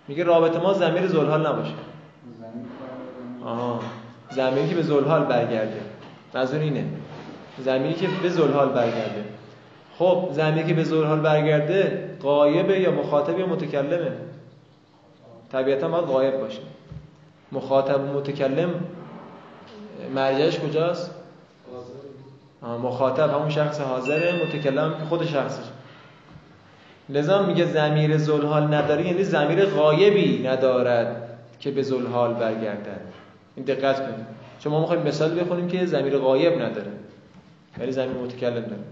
میگه 0.09 0.25
رابط 0.25 0.57
ما 0.57 0.73
زمیر 0.73 1.07
زلحال 1.07 1.47
نباشه. 1.47 1.75
آها. 3.45 3.81
زمیری 4.31 4.69
که 4.69 4.75
به 4.75 4.83
زلحال 4.83 5.25
برگرده. 5.25 5.81
منظور 6.35 6.61
اینه. 6.61 6.85
زمیری 7.59 7.95
که 7.95 8.09
به 8.23 8.29
زلحال 8.29 8.69
برگرده. 8.69 9.25
خب 9.99 10.29
زمیری 10.33 10.69
که 10.69 10.75
به 10.75 10.85
زلحال 10.85 11.21
برگرده 11.21 12.11
غایبه 12.23 12.81
یا 12.81 12.91
مخاطب 12.91 13.39
یا 13.39 13.47
متکلمه؟ 13.47 14.13
طبیعتا 15.53 15.89
باید 15.89 16.05
غایب 16.05 16.41
باشه. 16.41 16.61
مخاطب 17.53 18.01
و 18.01 18.19
متکلم 18.19 18.75
مرجعش 20.15 20.59
کجاست؟ 20.59 21.20
مخاطب 22.63 23.31
همون 23.31 23.51
شخص 23.51 23.81
حاضره 23.81 24.45
متکلم 24.45 24.95
خود 25.09 25.27
شخصش. 25.27 25.65
لذا 27.09 27.43
میگه 27.43 27.65
زمیر 27.65 28.19
زلحال 28.19 28.75
نداره 28.75 29.07
یعنی 29.07 29.25
زمیر 29.25 29.67
غایبی 29.67 30.49
ندارد 30.49 31.39
که 31.61 31.71
به 31.71 31.83
زلحال 31.83 32.35
برگردد. 32.35 33.01
این 33.57 33.65
دقت 33.65 34.01
کنید. 34.01 34.27
چون 34.61 34.73
ما 34.73 34.81
می‌خوایم 34.81 35.03
مثال 35.03 35.41
بخونیم 35.41 35.69
که 35.69 35.87
زمیر 35.87 36.19
غایب 36.19 36.63
نداره 36.63 36.93
ولی 37.79 37.93
زمیر 37.93 38.17
متکلم 38.17 38.63
داره. 38.63 38.83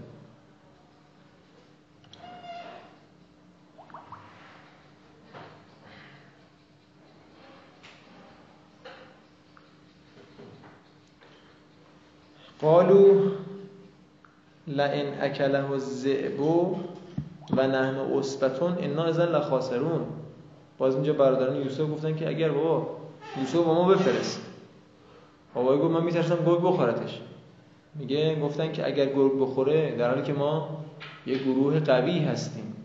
قالو 12.61 13.31
لئن 14.69 15.05
اکله 15.21 15.71
الذئب 15.71 16.39
و 16.39 16.75
نحن 17.53 17.95
اسبتون 17.95 18.77
انا 18.79 19.03
اذن 19.03 19.25
لخاسرون. 19.25 20.01
باز 20.77 20.95
اینجا 20.95 21.13
برادران 21.13 21.55
یوسف 21.55 21.81
گفتن 21.81 22.15
که 22.15 22.29
اگر 22.29 22.49
بابا 22.51 22.87
یوسف 23.37 23.55
با 23.55 23.73
ما 23.73 23.93
بفرست. 23.93 24.41
بابا 25.53 25.77
گفت 25.77 25.91
من 25.91 26.03
میترسم 26.03 26.45
گرگ 26.45 26.61
بخورتش. 26.61 27.21
میگه 27.95 28.39
گفتن 28.39 28.71
که 28.71 28.87
اگر 28.87 29.05
گرگ 29.05 29.39
بخوره 29.39 29.95
در 29.95 30.09
حالی 30.09 30.21
که 30.21 30.33
ما 30.33 30.69
یه 31.25 31.37
گروه 31.37 31.79
قوی 31.79 32.19
هستیم. 32.19 32.75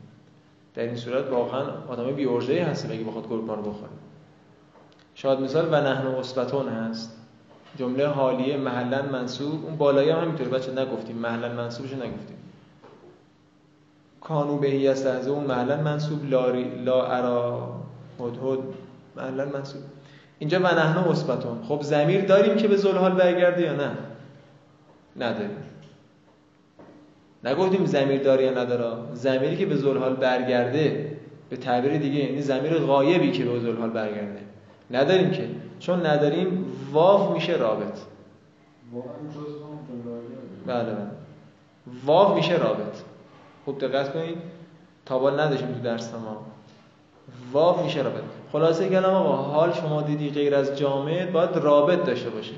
در 0.75 0.83
این 0.83 0.97
صورت 0.97 1.31
واقعا 1.31 1.65
آدم 1.89 2.13
بی 2.13 2.27
ارزه 2.27 2.63
هست 2.63 2.91
اگه 2.91 3.05
بخواد 3.05 3.29
گرگ 3.29 3.45
ما 3.45 3.55
رو 3.55 3.63
بخوره. 3.63 3.93
شاید 5.15 5.41
مثال 5.41 5.69
و 5.73 5.81
نحن 5.81 6.07
اسبتون 6.07 6.69
هست. 6.69 7.24
جمله 7.77 8.07
حالیه 8.07 8.57
محلا 8.57 9.03
منصوب 9.03 9.65
اون 9.65 9.77
بالایی 9.77 10.11
هم 10.11 10.19
همینطوره. 10.19 10.51
بچه 10.51 10.73
نگفتیم 10.73 11.17
محلا 11.17 11.53
منصوبش 11.53 11.93
نگفتیم. 11.93 12.37
کانو 14.21 14.59
بهی 14.59 14.89
است 14.89 15.07
از 15.07 15.29
اون 15.29 15.45
محلا 15.45 15.77
منصوب 15.77 16.31
لا, 16.31 16.51
لا 16.85 17.07
ارا 17.07 17.69
هدهد 18.21 18.59
محلا 19.17 19.45
منصوب. 19.45 19.83
اینجا 20.39 20.59
و 20.59 20.67
نحنو 20.67 21.11
اثبتون 21.11 21.63
خب 21.69 21.83
زمیر 21.83 22.25
داریم 22.25 22.57
که 22.57 22.69
به 22.69 22.77
زلحال 22.77 23.13
برگرده 23.13 23.63
یا 23.63 23.77
نه؟ 23.77 23.91
نداریم. 25.17 25.57
نگفتیم 27.45 27.85
زمیر 27.85 28.23
داره 28.23 28.45
یا 28.45 28.51
نداره. 28.51 28.97
زمیری 29.15 29.57
که 29.57 29.67
به 29.67 29.77
زلحال 29.77 30.17
برگرده 30.17 31.17
به 31.51 31.57
تعبیر 31.57 31.97
دیگه 31.97 32.19
یعنی 32.19 32.43
زمیر 32.43 32.79
غایبی 32.79 33.31
که 33.31 33.45
به 33.45 33.61
زلحال 33.61 33.91
برگرده. 33.91 34.41
نداریم 34.91 35.31
که. 35.31 35.49
چون 35.81 36.07
نداریم 36.07 36.67
واو 36.95 37.33
میشه 37.33 37.53
رابط. 37.53 37.99
بله 40.67 40.85
بله. 40.85 41.07
واو 42.05 42.35
میشه 42.35 42.57
رابط. 42.57 42.97
خوب 43.65 43.79
دقت 43.79 44.13
کنید. 44.13 44.39
تابال 45.07 45.41
نداشتیم 45.41 45.73
تو 45.73 45.81
درس 45.81 46.15
ما. 46.15 46.47
واو 47.53 47.85
میشه 47.85 48.03
رابط. 48.03 48.23
خلاصه 48.53 48.89
کلام 48.89 49.15
آقا 49.15 49.37
حال 49.37 49.73
شما 49.73 50.03
دیدی 50.03 50.31
غیر 50.31 50.55
از 50.55 50.79
جامد 50.79 51.33
باید 51.33 51.57
رابط 51.57 52.05
داشته 52.05 52.31
باشه. 52.31 52.55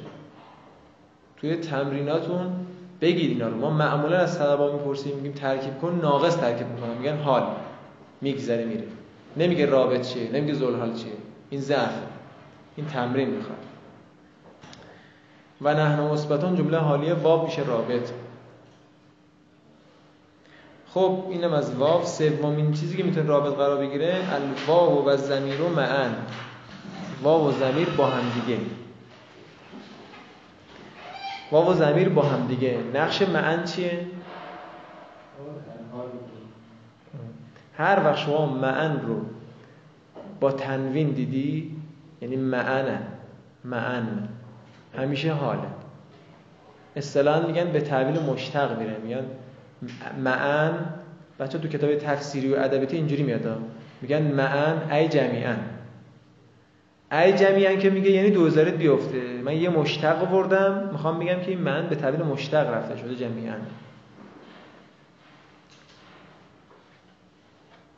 توی 1.36 1.56
تمریناتون 1.56 2.66
بگید 3.00 3.30
اینا 3.30 3.48
رو. 3.48 3.56
ما 3.56 3.70
معمولا 3.70 4.18
از 4.18 4.38
طلبا 4.38 4.72
می‌پرسیم 4.72 5.16
میگیم 5.16 5.32
ترکیب 5.32 5.78
کن 5.78 5.98
ناقص 6.02 6.36
ترکیب 6.36 6.66
می‌کنن. 6.66 6.98
میگن 6.98 7.16
حال. 7.16 7.42
میگذره 8.20 8.64
میره. 8.64 8.84
نمیگه 9.36 9.66
رابط 9.66 10.00
چیه 10.00 10.32
نمیگه 10.32 10.54
زلحال 10.54 10.92
چیه. 10.94 11.12
این 11.50 11.60
ضعف 11.60 11.98
این 12.76 12.86
تمرین 12.86 13.30
می‌خواد. 13.30 13.58
و 15.62 15.74
نحن 15.74 16.00
مثبتون 16.00 16.56
جمله 16.56 16.78
حالیه 16.78 17.14
واو 17.14 17.44
میشه 17.44 17.62
رابط. 17.62 18.10
خب 20.94 21.24
اینم 21.30 21.52
از 21.52 21.74
واو. 21.74 22.04
سومین 22.04 22.72
چیزی 22.72 22.96
که 22.96 23.02
می‌تونه 23.02 23.26
رابط 23.26 23.56
قرار 23.56 23.76
بگیره 23.76 24.24
الواو 24.32 25.08
و 25.08 25.16
زمیر 25.16 25.62
و 25.62 25.68
معن 25.68 26.14
واو 27.22 27.48
و 27.48 27.52
زمیر 27.52 27.88
با 27.88 28.06
هم 28.06 28.40
دیگه. 28.40 28.60
واو 31.52 31.70
و 31.70 31.74
زمیر 31.74 32.08
با 32.08 32.22
هم 32.22 32.46
دیگه. 32.46 32.78
نقش 32.94 33.22
معن 33.22 33.64
چیه؟ 33.64 34.06
هر 37.78 38.04
وقت 38.04 38.18
شما 38.18 38.46
معن 38.46 39.00
رو 39.00 39.20
با 40.40 40.52
تنوین 40.52 41.10
دیدی 41.10 41.76
یعنی 42.20 42.36
معن 42.36 42.98
معن 43.64 44.28
همیشه 44.96 45.32
حاله 45.32 45.68
اصطلاحا 46.96 47.46
میگن 47.46 47.72
به 47.72 47.80
تعبیل 47.80 48.22
مشتق 48.22 48.78
میره 48.78 48.96
میگن 48.98 49.24
معن 50.24 50.72
بچه 51.38 51.58
تو 51.58 51.68
کتاب 51.68 51.94
تفسیری 51.94 52.54
و 52.54 52.56
ادبیاتی 52.58 52.96
اینجوری 52.96 53.22
میاد 53.22 53.58
میگن 54.02 54.22
معن 54.22 54.92
ای 54.92 55.08
جمیعا 55.08 55.54
ای 57.12 57.32
جمیعا 57.32 57.74
که 57.74 57.90
میگه 57.90 58.10
یعنی 58.10 58.30
دوزارت 58.30 58.74
بیفته. 58.74 59.42
من 59.44 59.56
یه 59.56 59.68
مشتق 59.68 60.30
بردم 60.30 60.88
می‌خوام 60.92 61.16
میگم 61.16 61.40
که 61.40 61.48
این 61.48 61.60
من 61.60 61.88
به 61.88 61.96
تعبیل 61.96 62.22
مشتق 62.22 62.74
رفته 62.74 62.96
شده 62.96 63.14
جمیعا 63.14 63.54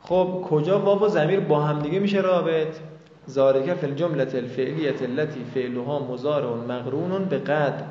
خب 0.01 0.45
کجا 0.49 0.79
واو 0.79 1.03
و 1.03 1.07
ضمیر 1.07 1.39
با 1.39 1.61
هم 1.61 1.81
دیگه 1.81 1.99
میشه 1.99 2.21
رابط؟ 2.21 2.75
زارکه 3.29 3.73
فی 3.73 3.87
الجمله 3.87 4.27
الفعلیه 4.33 4.95
التي 5.01 5.43
فعلها 5.53 5.99
مضارع 5.99 6.55
مقرون 6.55 7.25
به 7.25 7.37
قد 7.37 7.83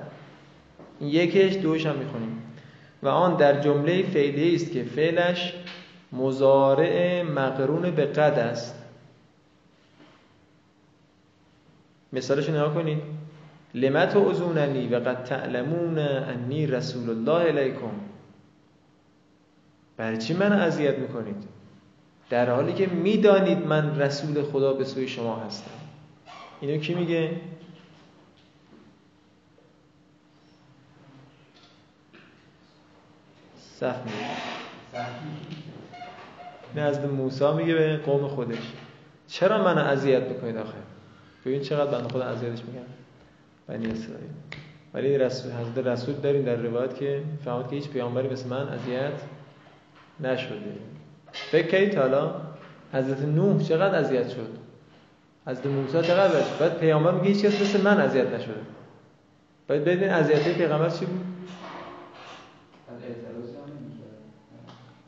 یکش 1.01 1.57
دوش 1.57 1.87
هم 1.87 1.97
می‌خونیم. 1.97 2.43
و 3.03 3.09
آن 3.09 3.37
در 3.37 3.61
جمله 3.61 4.03
فعلی 4.03 4.55
است 4.55 4.73
که 4.73 4.85
فعلش 4.85 5.55
مضارع 6.13 7.23
مقرون 7.23 7.91
به 7.91 8.05
قد 8.05 8.39
است. 8.39 8.75
مثالش 12.13 12.49
نگاه 12.49 12.75
کنید. 12.75 13.03
لمت 13.75 14.17
ازوننی 14.17 14.89
و 14.89 14.97
قد 14.97 15.25
تعلمون 15.25 15.99
انی 15.99 16.67
رسول 16.67 17.11
الله 17.11 17.49
علیکم. 17.49 17.93
برای 19.97 20.19
چی 20.19 20.35
من 20.35 20.53
اذیت 20.53 20.99
می‌کنید؟ 20.99 21.58
در 22.31 22.51
حالی 22.51 22.73
که 22.73 22.87
می‌دانید 22.87 23.67
من 23.67 24.01
رسول 24.01 24.43
خدا 24.43 24.73
به 24.73 24.85
سوی 24.85 25.09
شما 25.09 25.37
هستم. 25.37 25.71
اینو 26.61 26.81
کی 26.81 26.95
میگه؟ 26.95 27.41
صف 33.57 33.97
میگه 34.05 34.27
نزد 36.77 37.07
موسی 37.07 37.53
میگه 37.53 37.75
به 37.75 37.97
قوم 37.97 38.29
خودش. 38.29 38.73
چرا 39.29 39.65
من 39.65 39.79
اذیت 39.79 40.23
می‌کنید 40.23 40.57
آخه؟ 40.57 40.79
ببین 41.45 41.61
چقدر 41.63 41.91
بنده 41.91 42.09
خدا 42.09 42.25
اذیتش 42.25 42.65
میگن 42.65 42.87
بنی 43.67 43.91
اسرائیل. 43.93 44.31
ولی 44.95 45.19
رسول 45.19 45.53
حضرت 45.53 45.87
رسول 45.87 46.15
داریم 46.15 46.45
در 46.45 46.57
روایت 46.57 46.95
که 46.95 47.23
فهمید 47.45 47.69
که 47.69 47.77
هیچ 47.77 47.89
پیامبری 47.89 48.29
مثل 48.29 48.49
من 48.49 48.69
اذیت 48.69 49.13
نشده. 50.21 50.75
فکر 51.33 51.71
کنید 51.71 51.99
حالا. 51.99 52.35
حضرت 52.93 53.23
نوح 53.23 53.63
چقدر 53.63 53.99
اذیت 53.99 54.29
شد؟ 54.29 54.49
حضرت 55.47 55.67
موسی 55.67 56.03
چقدر 56.03 56.41
شد؟ 56.41 56.59
بعد 56.61 56.79
پیامبر 56.79 57.13
میگه 57.13 57.27
هیچ 57.27 57.45
کس 57.45 57.63
مثل 57.63 57.83
من 57.83 58.01
اذیت 58.01 58.35
نشده. 58.35 58.55
باید 59.69 59.85
بدین 59.85 60.11
اذیت 60.11 60.49
پیغمبر 60.55 60.89
چی 60.91 61.07
بود؟ 61.07 61.21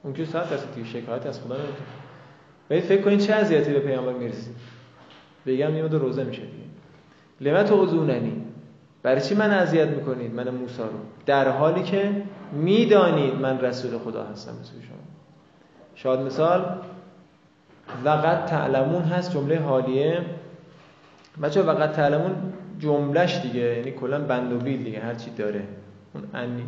اون 0.03 0.15
که 0.15 0.25
صد 0.25 0.51
درصد 0.51 0.75
دیگه 0.75 0.89
شکایت 0.89 1.27
از 1.27 1.41
خدا 1.41 1.55
نمی‌تونه 1.55 1.79
باید 2.71 2.85
فکر 2.85 3.03
کنید 3.03 3.21
چه 3.21 3.35
اذیتی 3.35 3.73
به 3.73 3.81
پیامبر 3.81 4.13
می‌رسید 4.13 4.57
بگم 5.47 5.77
یه 5.77 5.83
روزه 5.83 6.25
میشه 6.25 6.43
دیگه. 6.43 6.65
لمت 7.41 7.73
اوزوننی 7.73 8.45
برای 9.03 9.21
چی 9.21 9.35
من 9.35 9.51
اذیت 9.51 9.89
می‌کنید 9.89 10.35
من 10.35 10.49
موسی 10.49 10.83
رو؟ 10.83 10.89
در 11.27 11.49
حالی 11.49 11.83
که 11.83 12.23
می‌دانید 12.53 13.35
من 13.35 13.61
رسول 13.61 13.99
خدا 13.99 14.25
هستم. 14.25 14.53
مثل 14.61 14.73
شما. 14.73 15.20
شاد 16.03 16.21
مثال 16.21 16.65
وقت 18.05 18.47
تعلمون 18.47 19.03
هست 19.03 19.33
جمله 19.33 19.61
حالیه. 19.61 20.25
بچه 21.43 21.63
وقت 21.63 21.93
تعلمون 21.93 22.53
جملهش 22.79 23.37
دیگه 23.37 23.61
یعنی 23.61 23.91
کلا 23.91 24.19
بند 24.19 24.53
و 24.53 24.59
بیل 24.59 24.85
دیگه 24.85 25.01
هر 25.01 25.15
چی 25.15 25.31
داره. 25.31 25.63
اون 26.15 26.25
انی 26.35 26.65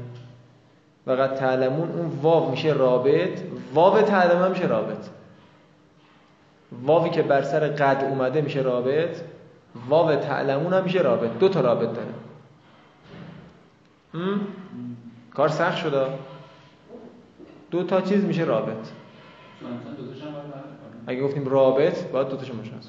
وقت 1.07 1.35
تعلمون 1.35 1.89
اون 1.93 2.07
واو 2.23 2.51
میشه 2.51 2.73
رابط. 2.73 3.41
واو 3.75 4.03
تعلمون 4.03 4.49
میشه 4.49 4.67
رابط. 4.67 5.07
واوی 6.83 7.11
که 7.11 7.23
بر 7.23 7.43
سر 7.43 7.69
قد 7.69 8.05
اومده 8.05 8.41
میشه 8.41 8.61
رابط. 8.61 9.17
واو 9.89 10.17
تعلمون 10.17 10.73
هم 10.73 10.85
میشه 10.85 11.01
رابط. 11.01 11.39
دو 11.39 11.49
تا 11.49 11.61
رابط 11.61 11.89
داره. 11.89 12.15
کار 15.35 15.49
سخت 15.49 15.77
شده 15.77 16.07
دو 17.71 17.83
تا 17.83 18.01
چیز 18.01 18.25
میشه 18.25 18.45
رابط. 18.45 19.02
اگه 21.07 21.23
گفتیم 21.23 21.49
رابط 21.49 22.11
باید 22.11 22.29
دو 22.29 22.37
تاشو 22.37 22.55
مشخص 22.55 22.89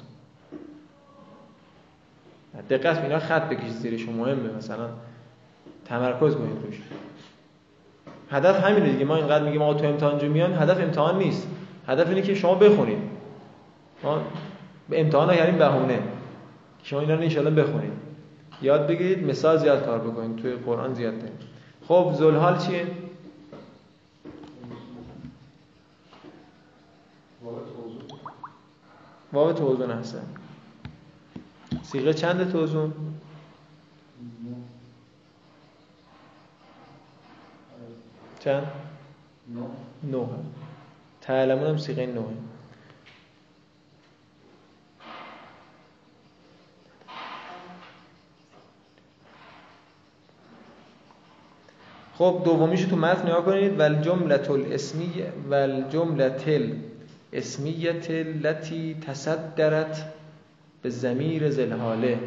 دقت 2.70 3.02
اینا 3.02 3.18
خط 3.18 3.48
بکشید 3.48 3.68
زیرش 3.68 4.08
مهمه 4.08 4.56
مثلا. 4.56 4.88
تمرکز 5.84 6.34
کنید 6.34 6.64
روش. 6.66 6.80
هدف 8.30 8.64
همینه 8.64 8.92
دیگه 8.92 9.04
ما 9.04 9.16
اینقدر 9.16 9.44
میگیم 9.44 9.62
آقا 9.62 9.74
تو 9.74 9.86
امتحان 9.86 10.18
جو 10.18 10.28
میان 10.28 10.54
هدف 10.54 10.80
امتحان 10.80 11.18
نیست. 11.18 11.48
هدف 11.86 12.08
اینه 12.08 12.22
که 12.22 12.34
شما 12.34 12.54
بخونید. 12.54 12.98
ما 14.02 14.20
به 14.88 15.00
امتحان 15.00 15.36
کردیم 15.36 15.58
بهونه. 15.58 15.98
شما 16.82 17.00
اینا 17.00 17.14
رو 17.14 17.46
ان 17.46 17.54
بخونید. 17.54 17.92
یاد 18.62 18.86
بگیرید 18.86 19.26
مثال 19.26 19.56
زیاد 19.56 19.84
کار 19.84 19.98
بکنید. 19.98 20.36
توی 20.36 20.52
قرآن 20.52 20.94
زیاد 20.94 21.14
داریم. 21.18 21.38
خب 21.88 22.12
زلحال 22.14 22.58
چیه؟ 22.58 22.86
واو 29.34 29.52
توزن 29.52 29.90
هستن 29.90 30.26
سیغه 31.82 32.12
چند 32.14 32.52
توزن؟ 32.52 32.92
چند؟ 38.40 38.66
نو 40.02 40.26
تعلمون 41.20 41.66
هم 41.66 41.78
سیغه 41.78 42.06
نوه 42.06 42.32
خب 52.18 52.42
دومیش 52.44 52.84
تو 52.84 52.96
متن 52.96 53.28
نگاه 53.28 53.44
کنید. 53.44 53.80
ول 53.80 54.00
جمله 54.00 54.50
الاسمی 54.50 55.22
ول 55.50 55.84
جمله 55.90 56.30
تل. 56.30 56.93
اسمیت 57.34 58.10
لتی 58.10 58.94
تصدرت 59.06 60.04
به 60.82 60.90
زمیر 60.90 61.50
زلحاله 61.50 62.18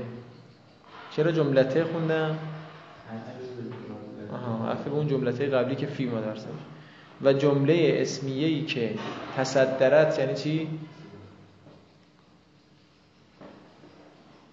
چرا 1.16 1.32
جملته 1.32 1.84
خوندم؟ 1.84 2.38
آها 4.34 4.78
اون 4.92 5.08
جملته 5.08 5.46
قبلی 5.48 5.76
که 5.76 5.86
فی 5.86 6.06
ما 6.06 6.22
درسش 6.22 6.46
و 7.22 7.34
جمله 7.34 7.98
اسمیه 8.02 8.48
ای 8.48 8.66
که 8.66 8.96
تصدرت 9.38 10.20
یعنی 10.20 10.36
چی؟ 10.36 10.68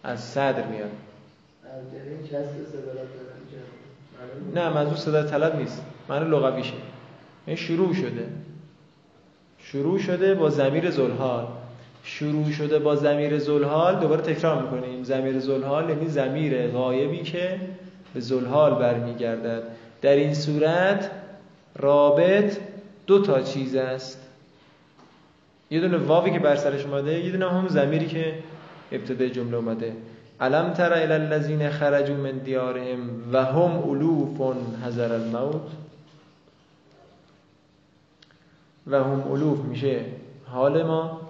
از 0.04 0.20
صدر 0.20 0.66
میاد. 0.66 0.90
نه 4.54 4.68
منظور 4.68 4.96
صدا 4.96 5.22
طلب 5.22 5.56
نیست. 5.56 5.82
معنی 6.08 6.30
لغویشه. 6.30 6.74
این 7.46 7.56
شروع 7.56 7.94
شده. 7.94 8.28
شروع 9.64 9.98
شده 9.98 10.34
با 10.34 10.50
زمیر 10.50 10.90
زلحال 10.90 11.46
شروع 12.04 12.50
شده 12.50 12.78
با 12.78 12.96
زمیر 12.96 13.38
زلحال 13.38 14.00
دوباره 14.00 14.22
تکرار 14.22 14.62
می‌کنیم. 14.62 15.04
زمیر 15.04 15.38
زلحال 15.38 15.90
یعنی 15.90 16.08
زمیر 16.08 16.66
غایبی 16.68 17.22
که 17.22 17.60
به 18.14 18.20
زلحال 18.20 18.74
برمیگردد. 18.74 19.62
در 20.02 20.14
این 20.14 20.34
صورت 20.34 21.10
رابط 21.78 22.56
دو 23.06 23.22
تا 23.22 23.40
چیز 23.40 23.76
است. 23.76 24.20
یه 25.70 25.80
دونه 25.80 25.96
واوی 25.96 26.30
که 26.30 26.38
بر 26.38 26.56
سرش 26.56 26.84
اومده 26.84 27.24
یه 27.24 27.32
دونه 27.32 27.50
هم 27.50 27.68
زمیری 27.68 28.06
که 28.06 28.34
ابتدای 28.92 29.30
جمله 29.30 29.56
اومده. 29.56 29.92
علم 30.40 30.72
تر 30.72 30.92
الى 30.92 31.12
الذين 31.12 31.70
خرجوا 31.70 32.16
من 32.16 32.38
دیارهم 32.38 32.98
و 33.32 33.44
هم 33.44 33.90
الوف 33.90 34.56
حذر 34.86 35.12
الموت؟ 35.12 35.83
و 38.86 39.04
هم 39.04 39.32
الوف 39.32 39.58
میشه 39.58 40.04
حال 40.46 40.82
ما 40.82 41.20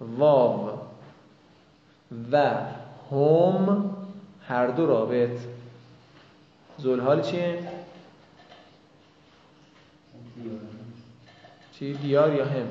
واو 0.00 0.70
و 2.32 2.54
هم 3.10 3.90
هر 4.48 4.66
دو 4.66 4.86
رابط 4.86 5.38
زلحال 6.78 7.22
چیه؟ 7.22 7.58
چی؟ 11.72 11.94
دیار 11.94 12.34
یا 12.34 12.44
هم؟ 12.44 12.66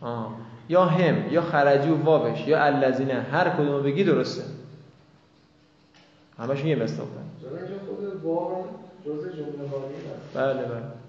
آه. 0.00 0.36
یا 0.68 0.84
هم 0.84 1.32
یا 1.32 1.42
خرجو 1.42 1.96
واوش 1.96 2.48
یا 2.48 2.64
الذینه 2.64 3.20
هر 3.20 3.50
کدوم 3.50 3.82
بگی 3.82 4.04
درسته 4.04 4.42
همشون 6.38 6.66
یه 6.66 6.76
مصداقن 6.76 7.24
بله 10.34 10.62
بله 10.62 11.03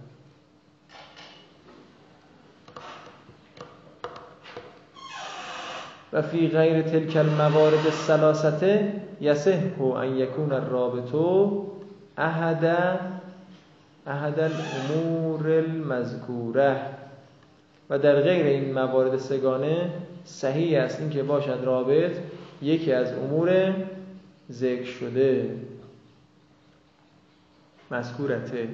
و 6.13 6.22
فی 6.22 6.48
غیر 6.48 6.82
تلک 6.82 7.18
الموارد 7.18 7.86
الثلاثه 7.86 8.94
یصح 9.22 9.82
ان 9.82 10.18
یکون 10.18 10.52
الرابط 10.52 11.15
احد 12.18 12.65
احد 14.08 14.39
الامور 14.39 15.48
المذکوره. 15.48 16.76
و 17.89 18.00
در 18.00 18.22
غیر 18.22 18.46
این 18.46 18.74
موارد 18.74 19.18
سگانه 19.18 19.89
صحیح 20.26 20.82
است 20.82 21.00
اینکه 21.00 21.24
باشد 21.24 21.60
رابط 21.63 22.12
یکی 22.62 22.94
از 22.94 23.13
امور 23.13 23.74
ذکر 24.52 24.86
شده. 24.86 25.50
مذکورته. 27.91 28.68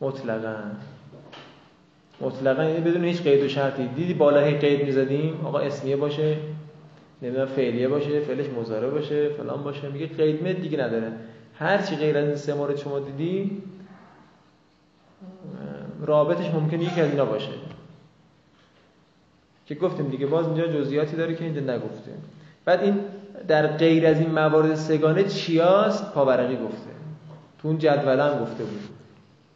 مطلقا. 0.00 0.56
مطلقا 2.20 2.64
یعنی 2.64 2.80
بدون 2.80 3.04
هیچ 3.04 3.22
قید 3.22 3.44
و 3.44 3.48
شرطی. 3.48 3.86
دیدی 3.86 4.14
بالا 4.14 4.40
قید 4.40 4.84
می‌زدیم؟ 4.84 5.40
آقا 5.46 5.58
اسمیه 5.58 5.96
باشه. 5.96 6.36
نمی‌دونم 7.22 7.46
فعلیه 7.46 7.88
باشه 7.88 8.20
فعلش 8.20 8.46
مضارع 8.46 8.90
باشه 8.90 9.28
فلان 9.28 9.62
باشه. 9.62 9.88
میگه 9.88 10.06
قید 10.06 10.48
مد 10.48 10.60
دیگه 10.60 10.78
نداره. 10.78 11.12
هر 11.54 11.82
چی 11.82 11.96
غیر 11.96 12.18
از 12.18 12.26
این 12.26 12.36
سه 12.36 12.54
مورد 12.54 12.76
شما 12.76 12.98
دیدی 12.98 13.62
رابطش 16.06 16.50
ممکنه 16.50 16.84
یکی 16.84 17.00
از 17.00 17.10
اینا 17.10 17.24
باشه. 17.24 17.52
که 19.66 19.74
گفتیم 19.74 20.08
دیگه 20.08 20.26
باز 20.26 20.46
اینجا 20.46 20.66
جزئیاتی 20.66 21.16
داره 21.16 21.34
که 21.34 21.44
اینجا 21.44 21.60
نگفته 21.60 22.10
بعد 22.64 22.82
این 22.82 23.00
در 23.48 23.66
غیر 23.66 24.06
از 24.06 24.20
این 24.20 24.30
موارد 24.30 24.74
سگانه 24.74 25.24
چیاست؟ 25.24 26.12
پاورقی 26.12 26.56
گفته. 26.56 26.90
تو 27.58 27.68
اون 27.68 27.78
جدول 27.78 28.20
هم 28.20 28.42
گفته 28.42 28.64
بود. 28.64 28.80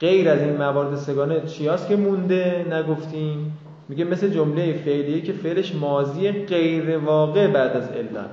غیر 0.01 0.29
از 0.29 0.41
این 0.41 0.57
موارد 0.57 0.97
سگانه 0.97 1.41
چیاست 1.41 1.89
که 1.89 1.97
مونده؟ 1.97 2.67
نگفتیم. 2.71 3.59
میگه 3.89 4.05
مثل 4.05 4.29
جمله 4.29 4.73
فعلیه 4.73 5.21
که 5.21 5.33
فعلش 5.33 5.75
ماضی 5.75 6.33
غیر 6.33 6.99
واقع 6.99 7.47
بعد 7.47 7.77
از 7.77 7.89
علت 7.89 8.31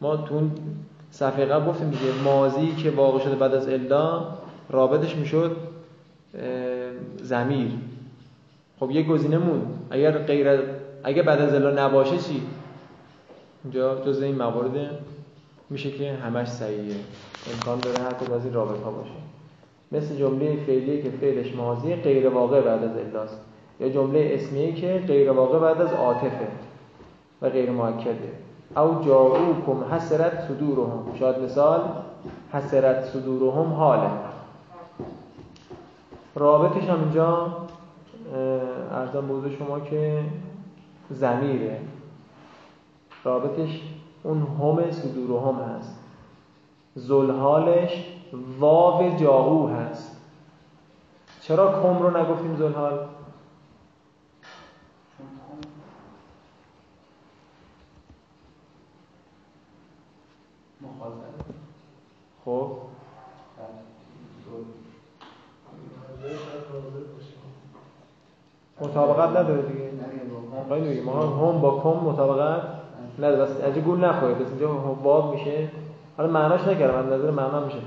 ما 0.00 0.16
تو 0.16 0.48
صفحه 1.10 1.44
قبل 1.44 1.66
گفتیم 1.66 1.86
میگه 1.86 2.22
ماضی 2.24 2.72
که 2.72 2.90
واقع 2.90 3.18
شده 3.18 3.34
بعد 3.34 3.54
از 3.54 3.68
علت 3.68 4.22
رابطش 4.70 5.16
می‌شد 5.16 5.56
زمیر 7.22 7.70
خب 8.80 8.90
یه 8.90 9.02
گزینه 9.02 9.38
مون 9.38 9.62
اگر 9.90 10.18
غیر 10.18 10.60
اگه 11.04 11.22
بعد 11.22 11.40
از 11.40 11.54
الا 11.54 11.86
نباشه 11.86 12.18
چی؟ 12.18 12.42
اینجا 13.64 14.04
جز 14.06 14.22
این 14.22 14.36
موارد 14.36 14.90
میشه 15.70 15.90
که 15.90 16.12
همش 16.12 16.48
صحیحه. 16.48 16.96
امکان 17.54 17.78
داره 17.78 17.96
کدوم 17.96 18.36
از 18.36 18.44
این 18.44 18.54
رابطه 18.54 18.84
باشه. 18.84 19.10
مثل 19.92 20.16
جمله 20.16 20.56
فعلیه 20.66 21.02
که 21.02 21.10
فعلش 21.10 21.54
ماضی 21.54 21.94
غیر 21.94 22.28
واقع 22.28 22.60
بعد 22.60 22.84
از 22.84 22.96
الاست. 22.96 23.40
یا 23.80 23.88
جمله 23.88 24.30
اسمیه 24.34 24.72
که 24.72 25.04
غیر 25.06 25.30
واقع 25.30 25.58
بعد 25.58 25.80
از 25.80 25.92
عاطفه 25.92 26.48
و 27.42 27.48
غیر 27.48 27.70
مؤکده. 27.70 28.32
او 28.76 29.02
جاؤوکم 29.06 29.94
حسرت 29.94 30.40
صدورهم. 30.48 31.14
شاید 31.18 31.38
مثال 31.38 31.80
حسرت 32.52 33.04
صدورهم 33.04 33.72
حاله. 33.72 34.10
رابطش 36.34 36.88
هم 36.88 37.00
اینجا 37.00 37.56
ارزم 38.92 39.20
بوده 39.20 39.56
شما 39.56 39.80
که 39.80 40.24
زمیره 41.10 41.80
رابطش 43.24 43.80
اون 44.22 44.46
هم 44.60 44.90
صدور 44.90 45.42
هم 45.42 45.54
هست. 45.54 45.98
زلحالش 46.94 48.06
واو 48.60 49.16
جاهو 49.16 49.68
هست. 49.68 50.16
چرا 51.40 51.82
کم 51.82 52.02
رو 52.02 52.16
نگفتیم 52.16 52.56
زلحال؟ 52.56 52.98
خب. 62.44 62.66
مطابقت 68.80 69.28
نداره 69.28 69.62
دیگه. 69.62 69.90
خیلی 70.68 71.00
ما 71.00 71.22
هم 71.22 71.60
با 71.60 71.80
کم 71.80 72.04
مطابقت 72.08 72.62
نداره. 73.18 73.42
بس 73.42 73.50
اگه 73.64 73.80
گول 73.80 74.04
نخوره 74.04 74.34
بس 74.34 74.48
اینجا 74.48 74.68
باب 75.02 75.34
میشه. 75.34 75.68
حالا 76.16 76.30
معناش 76.30 76.60
نکردم 76.68 76.98
از 76.98 77.06
نظر 77.06 77.30
معنا 77.30 77.60
میشه. 77.60 77.78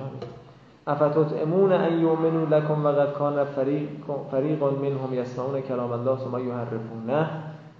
افتوت 0.87 1.41
امون 1.41 1.71
ان 1.71 1.99
یؤمنوا 1.99 2.57
لکم 2.57 2.85
وقد 2.85 3.13
کان 3.13 3.43
فریق 3.43 3.89
فریق 4.31 4.63
منهم 4.63 5.13
یسمعون 5.13 5.61
کلام 5.61 5.91
الله 5.91 6.17
ثم 6.17 6.47
یحرفونه. 6.47 7.29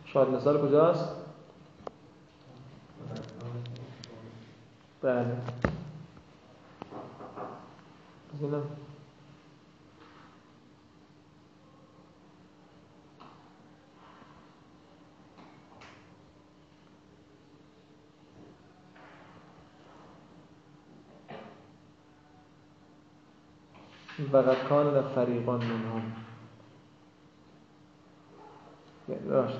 شاید 0.05 0.29
مثال 0.29 0.67
کجاست؟ 0.67 1.22
بله. 5.03 5.37
ببینم 8.33 8.63
وقد 24.33 24.67
کان 24.69 25.15
فریقان 25.15 25.61
منهم. 25.61 26.11
راست 29.29 29.57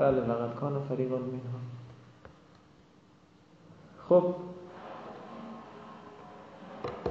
بله 0.00 0.20
فقط 0.20 0.54
کان 0.54 0.80
فریقان 0.88 1.20
منها. 1.20 1.60
خب. 4.08 4.34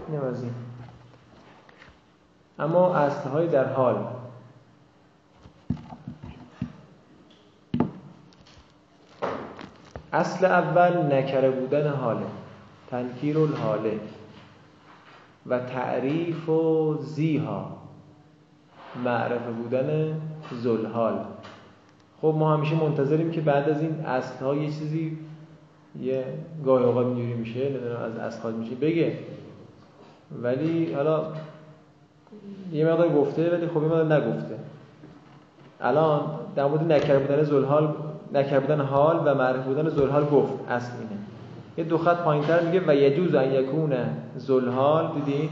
این. 0.09 0.53
اما 2.59 2.95
اصلهای 2.95 3.47
در 3.47 3.73
حال. 3.73 4.07
اصل 10.13 10.45
اول 10.45 11.15
نکره 11.15 11.51
بودن 11.51 11.93
حاله 11.93 12.25
تنکیر 12.91 13.39
الحاله 13.39 13.99
و 15.45 15.59
تعریف 15.59 16.49
و 16.49 16.97
زیها 17.01 17.77
معرفه 19.03 19.51
بودن 19.51 20.21
زلحال 20.51 21.25
خب 22.21 22.35
ما 22.37 22.53
همیشه 22.53 22.75
منتظریم 22.75 23.31
که 23.31 23.41
بعد 23.41 23.69
از 23.69 23.81
این 23.81 24.05
اصلها 24.05 24.55
یه 24.55 24.65
چیزی 24.65 25.17
یه 26.01 26.23
گاهی 26.65 26.85
اوقات 26.85 27.05
اینجوری 27.05 27.33
میشه 27.33 27.69
نمی‌دونم 27.69 28.01
از 28.01 28.17
اصل 28.17 28.51
میشه 28.51 28.75
بگه. 28.75 29.13
ولی 30.41 30.93
حالا 30.93 31.23
یه 32.73 32.85
مقدار 32.85 33.09
گفته 33.09 33.51
ولی 33.51 33.67
خب 33.67 33.75
یه 33.75 33.87
مقدار 33.87 34.13
نگفته. 34.13 34.55
الان 35.81 36.21
در 36.55 36.65
مورد 36.65 36.91
نکر 36.91 37.19
بودن 37.19 37.43
زلحال 37.43 37.93
نکر 38.33 38.75
حال 38.75 39.21
و 39.25 39.35
معرفه 39.35 39.67
بودن 39.67 39.89
زلحال 39.89 40.25
گفت 40.25 40.53
اصل 40.69 40.91
اینه. 40.97 41.21
یه 41.77 41.83
دو 41.83 41.97
خط 41.97 42.17
پایینتر 42.17 42.61
میگه 42.61 42.81
و 42.87 42.95
یجوز 42.95 43.35
ان 43.35 43.51
یکون 43.51 43.93
زلحال 44.37 45.11
دیدی 45.15 45.49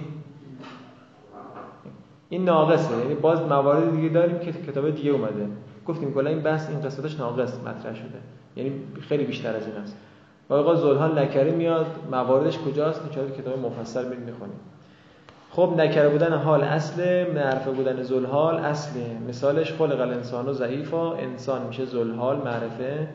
این 2.29 2.45
ناقصه. 2.45 2.97
یعنی 2.97 3.13
باز 3.13 3.41
موارد 3.41 3.91
دیگه 3.91 4.09
داریم 4.09 4.39
که 4.39 4.51
کتاب 4.51 4.89
دیگه 4.89 5.11
اومده. 5.11 5.47
گفتیم 5.87 6.13
کلا 6.13 6.29
این 6.29 6.41
بحث 6.41 6.69
این 6.69 6.81
قسمتش 6.81 7.19
ناقص 7.19 7.53
مطرح 7.53 7.95
شده. 7.95 8.19
یعنی 8.55 8.71
خیلی 9.09 9.23
بیشتر 9.23 9.55
از 9.55 9.67
این 9.67 9.75
است. 9.75 9.97
و 10.49 10.53
آقا 10.53 10.75
زلحال 10.75 11.19
نکره 11.19 11.51
میاد 11.51 11.85
مواردش 12.11 12.57
کجاست؟ 12.57 13.01
چرا 13.11 13.29
کتاب 13.29 13.59
مفصل 13.59 14.07
میریم 14.07 14.23
می‌خونیم. 14.23 14.59
خب 15.51 15.73
نکره 15.77 16.09
بودن 16.09 16.33
حال 16.33 16.63
اصل 16.63 17.31
معرفه 17.33 17.71
بودن 17.71 18.03
زلحال 18.03 18.55
اصله 18.55 19.17
مثالش 19.27 19.73
خلق 19.73 20.01
الانسان 20.01 20.49
و 20.49 20.53
ضعیفا 20.53 21.13
انسان 21.13 21.67
میشه 21.67 21.85
زلحال 21.85 22.37
معرفه 22.37 23.07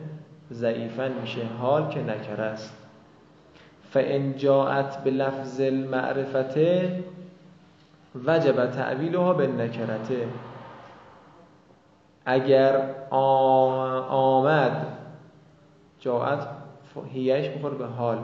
ضعیفا 0.51 1.11
میشه 1.21 1.41
حال 1.59 1.89
که 1.89 1.99
نکره 1.99 2.43
است. 2.43 2.73
فان 3.91 4.37
جاءت 4.37 5.03
به 5.03 5.11
لفظ 5.11 5.61
المعرفته 5.61 6.99
وجب 8.25 8.71
تعویلها 8.71 9.33
به 9.33 9.47
نکرته 9.47 10.27
اگر 12.25 12.81
آمد 14.09 14.87
جاعت 15.99 16.47
هیش 17.13 17.49
بخور 17.49 17.73
به 17.73 17.85
حال. 17.85 18.17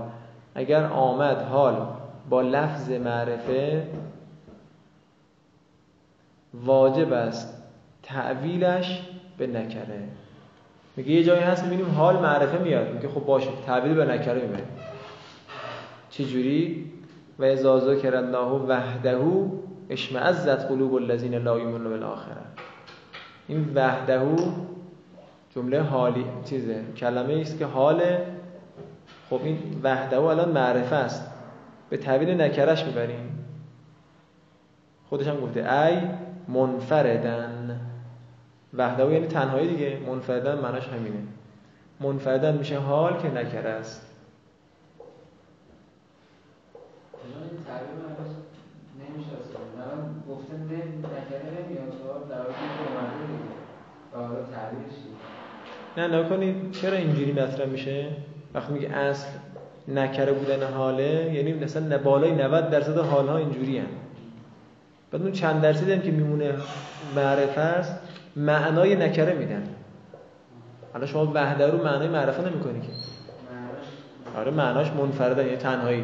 اگر 0.56 0.84
آمد 0.84 1.42
حال. 1.42 1.88
با 2.30 2.42
لفظ 2.42 2.90
معرفه 2.92 3.88
واجب 6.54 7.14
است. 7.14 7.64
تعویلش 8.04 9.02
به 9.38 9.48
نکره. 9.48 10.04
میگه 10.96 11.12
یه 11.12 11.24
جایی 11.24 11.42
هست 11.42 11.64
می‌بینیم 11.64 11.96
حال 11.96 12.16
معرفه 12.20 12.58
میاد. 12.58 12.94
میگه 12.94 13.08
خب 13.08 13.26
باشه 13.26 13.50
تعویل 13.66 13.94
به 13.94 14.06
نکره 14.06 14.42
می‌بریم 14.42 14.68
چجوری؟ 16.10 16.92
و 17.40 17.44
ازازو 17.44 17.96
کرده 17.96 18.38
وحده 18.38 19.18
اشمعزت 19.90 20.68
قلوب 20.68 20.94
الذین 20.94 21.36
لا 21.36 21.60
یؤمنون 21.60 21.90
بالآخره. 21.90 22.42
این 23.50 23.72
وحده 23.76 24.36
جمله 25.56 25.82
حالی 25.82 26.26
چیزه 26.46 26.84
کلمه 26.98 27.42
است 27.42 27.58
که 27.58 27.66
حال 27.66 28.02
خب 29.30 29.40
این 29.44 29.82
وحده 29.84 30.22
الان 30.22 30.50
معرفه 30.50 30.96
است. 30.96 31.32
به 31.90 31.98
تعبیر 31.98 32.34
نکرش 32.34 32.86
می‌بریم. 32.86 33.46
خودش 35.10 35.28
هم 35.28 35.40
گفته 35.40 35.74
ای 35.74 35.98
منفردن. 36.48 37.80
وحده 38.74 39.14
یعنی 39.14 39.28
تنهایی 39.28 39.68
دیگه. 39.68 40.00
منفردن 40.08 40.60
معناش 40.60 40.88
همینه. 40.88 41.24
منفردن 42.00 42.58
میشه 42.58 42.80
حال 42.80 43.22
که 43.22 43.32
نکره 43.32 43.70
است. 43.70 44.06
گفته 50.30 50.54
نکره 50.54 51.64
نمیاد 51.66 52.30
در 52.30 52.36
حالا 54.14 54.40
نه 55.98 56.08
نکنید 56.08 56.72
چرا 56.72 56.98
اینجوری 56.98 57.32
مطرح 57.32 57.66
میشه؟ 57.66 58.08
وقتی 58.54 58.74
میگه 58.74 58.90
اصل 58.90 59.28
نکره 59.88 60.32
بودن 60.32 60.64
حاله 60.74 61.32
یعنی 61.34 61.54
مثلا 61.54 61.98
بالای 61.98 62.32
90 62.32 62.70
درصد 62.70 62.98
حالها 62.98 63.38
اینجوری 63.38 63.78
هم 63.78 63.88
بعد 65.12 65.22
اون 65.22 65.32
چند 65.32 65.62
درصد 65.62 65.90
هم 65.90 66.02
که 66.02 66.12
میمونه 66.12 66.54
معرفه 67.16 67.62
است 67.62 68.00
معنای 68.36 68.96
نکره 68.96 69.34
میدن. 69.34 69.64
حالا 70.94 71.06
شما 71.06 71.32
وحده 71.34 71.68
رو 71.68 71.84
معنای 71.84 72.08
معرفه 72.08 72.42
نمی‌کنی 72.42 72.82
که. 72.82 72.88
آره 74.40 74.52
معناش 74.52 74.92
منفرده 74.92 75.46
یعنی 75.46 75.58
تنهایی. 75.58 76.04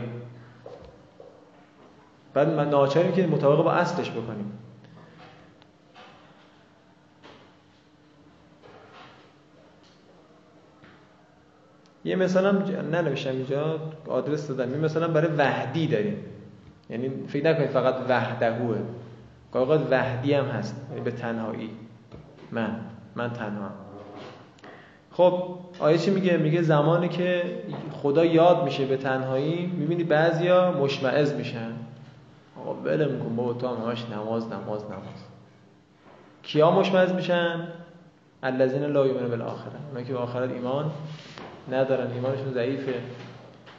بعد 2.36 2.50
من 2.50 2.70
ناچاریم 2.70 3.12
که 3.12 3.28
مطابق 3.28 3.64
با 3.64 3.72
اصلش 3.72 4.12
بکنیم. 4.12 4.52
یه 12.06 12.16
مثلا 12.16 12.52
ننوشتم 12.92 13.30
اینجا 13.30 13.80
آدرس 14.08 14.48
دادم. 14.48 14.72
یه 14.72 14.78
مثلا 14.78 15.08
برای 15.08 15.28
وحدی 15.28 15.88
داریم. 15.88 16.18
یعنی 16.90 17.12
فکر 17.28 17.46
نکنید 17.46 17.70
فقط 17.70 17.96
وحدهوه. 18.10 18.78
اوقات 19.54 19.88
وحدی 19.92 20.34
هم 20.34 20.46
هست. 20.46 20.82
یعنی 20.90 21.02
به 21.02 21.12
تنهایی. 21.12 21.70
من. 22.52 22.80
من 23.16 23.34
تنها. 23.34 23.70
خب 25.12 25.60
آیه 25.80 25.98
چی 25.98 26.12
میگه؟ 26.12 26.38
میگه 26.38 26.62
زمانی 26.62 27.10
که 27.10 27.44
خدا 27.92 28.26
یاد 28.26 28.64
میشه 28.64 28.86
به 28.86 28.98
تنهایی 28.98 29.66
می‌بینی 29.66 30.04
بعضیا 30.04 30.72
مشمعز 30.72 31.34
میشن. 31.34 31.85
آقا 32.66 32.74
بله 32.74 33.06
میکن 33.06 33.36
بابا 33.36 33.54
تو 33.54 33.68
همش 33.68 34.06
نماز 34.10 34.46
نماز 34.48 34.84
نماز. 34.84 35.24
کیا 36.44 36.72
مشمعز 36.72 37.12
میشن؟ 37.12 37.68
الذین 38.44 38.84
لا 38.84 39.08
یؤمنون 39.08 39.30
بالآخره. 39.30 39.72
اونا 39.92 40.04
که 40.04 40.16
آخرت 40.16 40.52
ایمان 40.52 40.92
ندارن 41.72 42.12
ایمانشون 42.12 42.54
ضعیفه. 42.54 42.94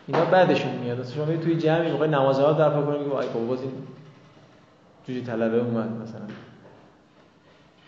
اینا 0.06 0.24
بعدشون 0.24 0.72
میاد. 0.72 1.00
مثلا 1.00 1.24
شما 1.24 1.36
توی 1.36 1.56
جمعی 1.56 1.92
موقع 1.92 2.06
نماز 2.06 2.40
ها 2.40 2.52
در 2.52 2.70
کنید 2.70 3.00
میگه 3.00 3.16
ای 3.16 3.28
بابا 3.28 3.54
این 3.62 3.72
جوجی 5.06 5.22
طلبه 5.22 5.58
اومد 5.58 5.90
مثلا. 6.02 6.26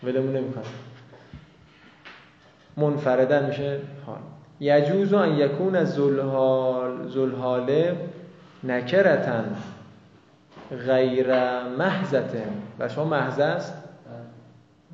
ولمون 0.03 0.35
نمی‌کنه. 0.35 0.63
منفردن 2.77 3.45
میشه. 3.45 3.79
حال. 4.05 4.17
یجوز 4.59 5.13
ان 5.13 5.37
یکون 5.37 5.83
زلحال 5.83 7.07
زلحاله 7.07 8.09
نکرتن. 8.63 9.55
غیر 10.71 11.27
محزته 11.63 12.43
و 12.79 12.89
شما 12.89 13.05
محزه 13.05 13.43
است؟ 13.43 13.73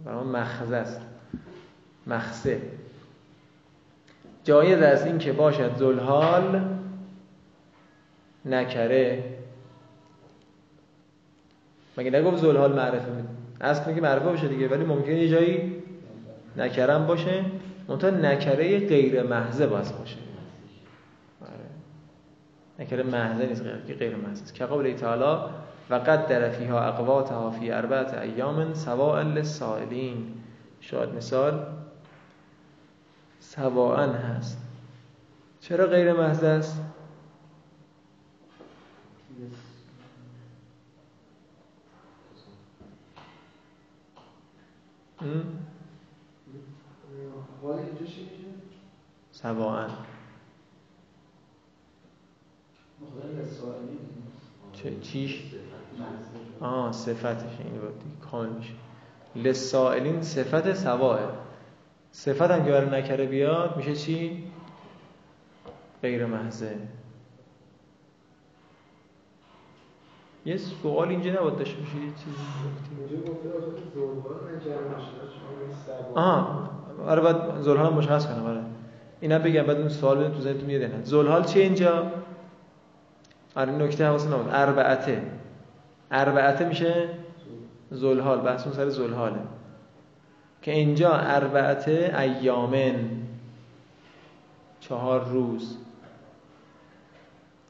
و 0.06 0.24
مخزه 0.24 0.76
است. 0.76 1.02
مخزه. 2.08 2.62
جایز 4.44 4.82
است 4.82 5.06
این 5.06 5.18
که 5.18 5.34
باشد 5.34 5.78
زلحال 5.78 6.62
نکره. 8.46 9.24
مگه 11.98 12.12
نگفت 12.12 12.38
زلحال 12.38 12.74
معرفه 12.74 13.12
می 13.12 13.24
اصل 13.62 13.90
میگه 13.90 14.02
معرفه 14.02 14.26
باشه 14.26 14.48
دیگه 14.48 14.68
ولی 14.68 14.84
ممکنه 14.84 15.16
یه 15.16 15.30
جایی 15.30 15.84
نکرم 16.58 17.08
باشه. 17.08 17.46
منتها 17.88 18.10
نکره 18.10 18.80
غیر 18.80 19.24
محضه 19.24 19.68
باز 19.68 20.00
باشه. 20.00 20.18
نکره 22.80 23.04
محضه 23.04 23.46
نیست 23.46 23.64
غیر, 23.64 23.98
غیر 23.98 24.16
محضه 24.16 24.44
است. 24.44 24.54
که 24.54 24.66
قول 24.66 24.94
تعالی 24.94 25.52
و 25.90 25.96
قدر 25.96 26.50
فیها 26.50 26.82
اقواتها 26.82 27.52
فی 27.52 27.72
اربعت 27.72 28.14
ایام 28.14 28.74
سواء 28.74 29.24
للسائلین. 29.24 30.44
شاید 30.80 31.10
مثال 31.10 31.66
سواء 33.40 34.12
هست. 34.12 34.62
چرا 35.60 35.86
غیر 35.86 36.14
محض 36.14 36.44
است؟ 36.44 36.82
سواء. 49.32 50.15
چه 54.74 55.00
چیش؟ 55.02 55.44
آه 56.62 56.92
صفتش 56.92 57.60
این 57.60 57.82
کامل 58.32 58.50
میشه. 58.50 58.74
لسائلین 59.36 60.22
صفت 60.22 60.74
سواه 60.74 61.20
صفت 62.12 62.52
هم 62.52 62.66
که 62.66 62.72
برای 62.72 62.90
نکره 63.02 63.26
بیاد 63.26 63.78
میشه 63.78 63.96
چی؟ 63.96 64.44
غیر 66.02 66.26
محضه. 66.26 66.78
یه 70.46 70.58
سوال 70.58 71.08
اینجا 71.08 71.32
نباید 71.34 71.58
داشته 71.58 71.78
باشه 71.80 71.96
یه 71.96 72.12
چیزی 72.12 72.38
آها. 76.16 76.70
آره 77.08 77.22
باید 77.22 77.62
زلحال 77.62 77.94
مشخص 77.94 78.28
کنم 78.28 78.46
آره. 78.46 78.62
اینا 79.22 79.40
بگم 79.40 79.64
بعد 79.64 79.78
اون 79.78 79.90
سوال 79.90 80.18
بدون 80.18 80.32
تو 80.32 80.42
ذهنتون 80.42 80.66
میاد 80.66 80.82
نه 80.82 81.04
زلحال 81.04 81.44
چیه 81.44 81.64
اینجا؟ 81.64 82.12
آره 83.56 83.72
نکته 83.72 84.06
حواس 84.06 84.28
نبود. 84.28 84.48
اربعته. 84.52 85.22
اربعته 86.12 86.66
میشه 86.66 87.10
زلحال 87.92 88.40
بحث 88.40 88.64
اون 88.68 88.76
سر 88.76 88.90
زلحاله 88.90 89.40
که 90.62 90.72
اینجا 90.72 91.14
اربعته 91.14 92.16
ایامن. 92.20 92.96
چهار 94.80 95.26
روز. 95.26 95.78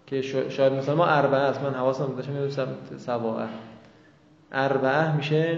که 0.08 0.22
شا- 0.22 0.50
شاید 0.50 0.74
مثلا 0.74 0.96
ما 0.96 1.06
اربعه 1.06 1.40
است. 1.40 1.62
من 1.64 1.74
حواسم 1.74 2.06
بود. 2.06 2.16
داشتم 2.18 2.68
سباعه 2.98 3.48
اربعه 4.52 5.16
میشه 5.16 5.58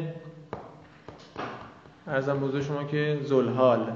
ارزم 2.08 2.40
بزرگ 2.40 2.62
شما 2.64 2.84
که 2.84 3.20
زلحال 3.24 3.92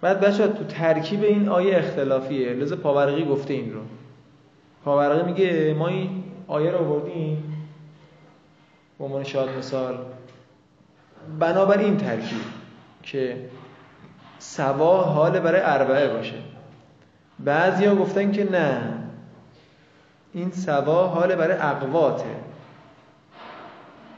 بعد 0.00 0.20
بچه 0.20 0.48
تو 0.48 0.64
ترکیب 0.64 1.22
این 1.22 1.48
آیه 1.48 1.76
اختلافیه. 1.78 2.48
لذا 2.52 2.76
پاورقی 2.76 3.24
گفته 3.24 3.54
این 3.54 3.72
رو. 3.74 3.80
پاورقی 4.84 5.32
میگه 5.32 5.74
ما 5.78 5.88
این 5.88 6.24
آیه 6.48 6.70
رو 6.70 6.78
آوردیم. 6.78 7.66
به 8.98 9.04
عنوان 9.04 9.24
شاد 9.24 9.48
مثال. 9.58 9.98
بنابر 11.38 11.78
این 11.78 11.96
ترکیب 11.96 12.38
که 13.02 13.36
سوا 14.38 15.02
حال 15.02 15.40
برای 15.40 15.60
اربعه 15.64 16.08
باشه. 16.08 16.34
بعضیا 17.38 17.94
گفتن 17.94 18.32
که 18.32 18.50
نه. 18.50 18.80
این 20.34 20.50
سوا 20.50 21.06
حال 21.06 21.34
برای 21.34 21.56
اقواته. 21.60 22.36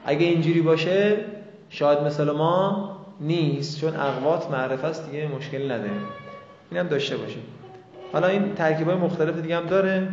اگه 0.05 0.27
اینجوری 0.27 0.61
باشه 0.61 1.25
شاید 1.69 1.99
مثل 1.99 2.31
ما 2.31 2.91
نیست 3.21 3.81
چون 3.81 3.97
اقوات 3.97 4.51
معرفه 4.51 4.87
است 4.87 5.11
دیگه 5.11 5.29
مشکل 5.29 5.73
نداره. 5.73 5.91
اینم 6.71 6.89
داشته 6.89 7.17
باشه 7.17 7.39
حالا 8.13 8.27
این 8.27 8.55
ترکیب 8.55 8.89
های 8.89 8.97
مختلف 8.97 9.39
دیگه 9.39 9.57
هم 9.57 9.67
داره. 9.67 10.09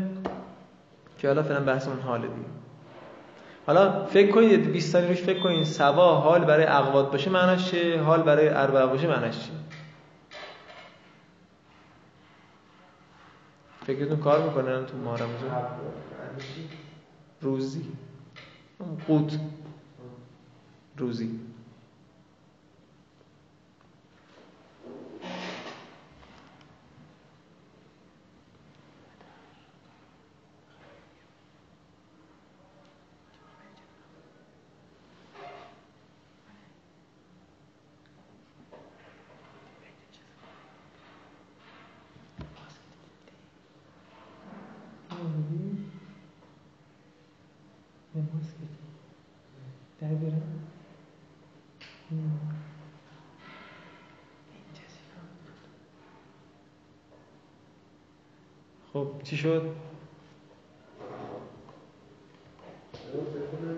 که 1.17 1.27
حالا 1.27 1.43
فعلا 1.43 1.60
بحث 1.60 1.88
اون 1.88 1.99
حال 1.99 2.21
دیگه. 2.21 2.34
حالا 3.67 4.06
فکر 4.06 4.32
کنید 4.32 4.71
20 4.71 4.91
ثانیه 4.91 5.10
روش 5.10 5.21
فکر 5.21 5.39
کنید 5.39 5.63
سوا 5.63 6.15
حال 6.15 6.45
برای 6.45 6.65
اقوات 6.65 7.12
باشه 7.12 7.30
معناش 7.30 7.71
چیه؟ 7.71 8.01
حال 8.01 8.23
برای 8.23 8.49
اربعه 8.49 8.86
باشه 8.86 9.08
معناش 9.08 9.39
چیه؟ 9.39 9.56
فکرتون 13.86 14.17
کار 14.17 14.43
می‌کنه 14.43 14.84
تو 14.84 14.97
ما 14.97 15.15
رمضان 15.15 15.51
روزی. 17.41 17.86
قوت. 19.08 19.39
روزی 20.97 21.39
در 50.01 50.08
برم 50.08 50.67
خب 59.07 59.23
چی 59.23 59.37
شد؟ 59.37 59.61
نظر 63.13 63.19
مثلا 63.19 63.73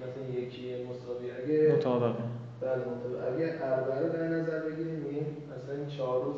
مثلا 0.00 0.40
یکی 0.40 0.74
مساوی 0.84 1.30
اگه 1.30 1.74
مطابقه 1.76 2.22
بله 2.60 2.76
مطابق. 2.76 3.34
اگه 3.34 3.58
اربعه 3.62 4.00
رو 4.00 4.08
در 4.08 4.28
نظر 4.28 4.60
بگیریم 4.60 5.36
مثلا 5.56 5.96
چهار 5.96 6.24
روز 6.24 6.34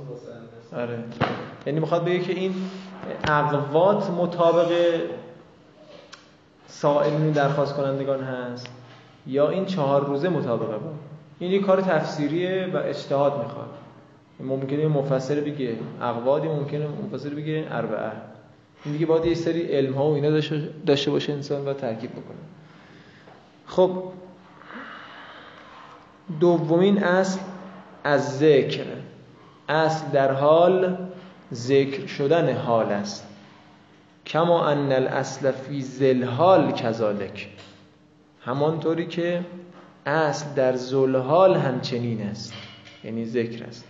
هست 0.58 0.74
آره 0.74 0.98
یعنی 1.66 1.80
می‌خواد 1.80 2.04
بگه 2.04 2.18
که 2.18 2.32
این 2.32 2.54
اقوات 3.28 4.10
مطابق 4.10 5.00
سائلین 6.66 7.30
درخواست 7.30 7.74
کنندگان 7.74 8.20
هست 8.20 8.81
یا 9.26 9.48
این 9.48 9.64
چهار 9.64 10.04
روزه 10.06 10.28
مطابقه 10.28 10.78
با 10.78 10.90
این 11.38 11.62
کار 11.62 11.80
تفسیریه 11.80 12.70
و 12.74 12.76
اجتهاد 12.76 13.42
می‌خواد. 13.44 13.68
ممکنه 14.40 14.88
مفسر 14.88 15.34
بگه 15.34 15.76
اقوادی 16.02 16.48
ممکنه 16.48 16.86
مفسر 16.86 17.28
بگه 17.28 17.66
اربعه. 17.70 18.12
این 18.84 18.92
دیگه 18.92 19.06
باید 19.06 19.24
یه 19.24 19.34
سری 19.34 19.62
علم 19.62 19.94
ها 19.94 20.10
و 20.10 20.14
اینا 20.14 20.30
داشته- 20.86 21.10
باشه 21.10 21.32
انسان 21.32 21.68
و 21.68 21.72
ترکیب 21.72 22.10
بکنه. 22.10 22.36
خب 23.66 24.02
دومین 26.40 27.02
اصل 27.04 27.40
از 28.04 28.38
ذکر. 28.38 28.84
اصل 29.68 30.06
در 30.12 30.32
حال 30.32 30.96
ذکر 31.52 32.06
شدن 32.06 32.56
حال 32.56 32.86
است. 32.86 33.26
کما 34.26 34.66
ان 34.66 34.92
الاصل 34.92 35.50
فی 35.52 35.82
ذلحال 35.82 36.72
کذالک. 36.72 37.48
همانطوری 38.44 39.06
که 39.06 39.44
اصل 40.06 40.54
در 40.54 40.76
ذلحال 40.76 41.56
همچنین 41.56 42.22
است 42.22 42.52
یعنی 43.04 43.24
ذکر 43.24 43.64
است. 43.64 43.84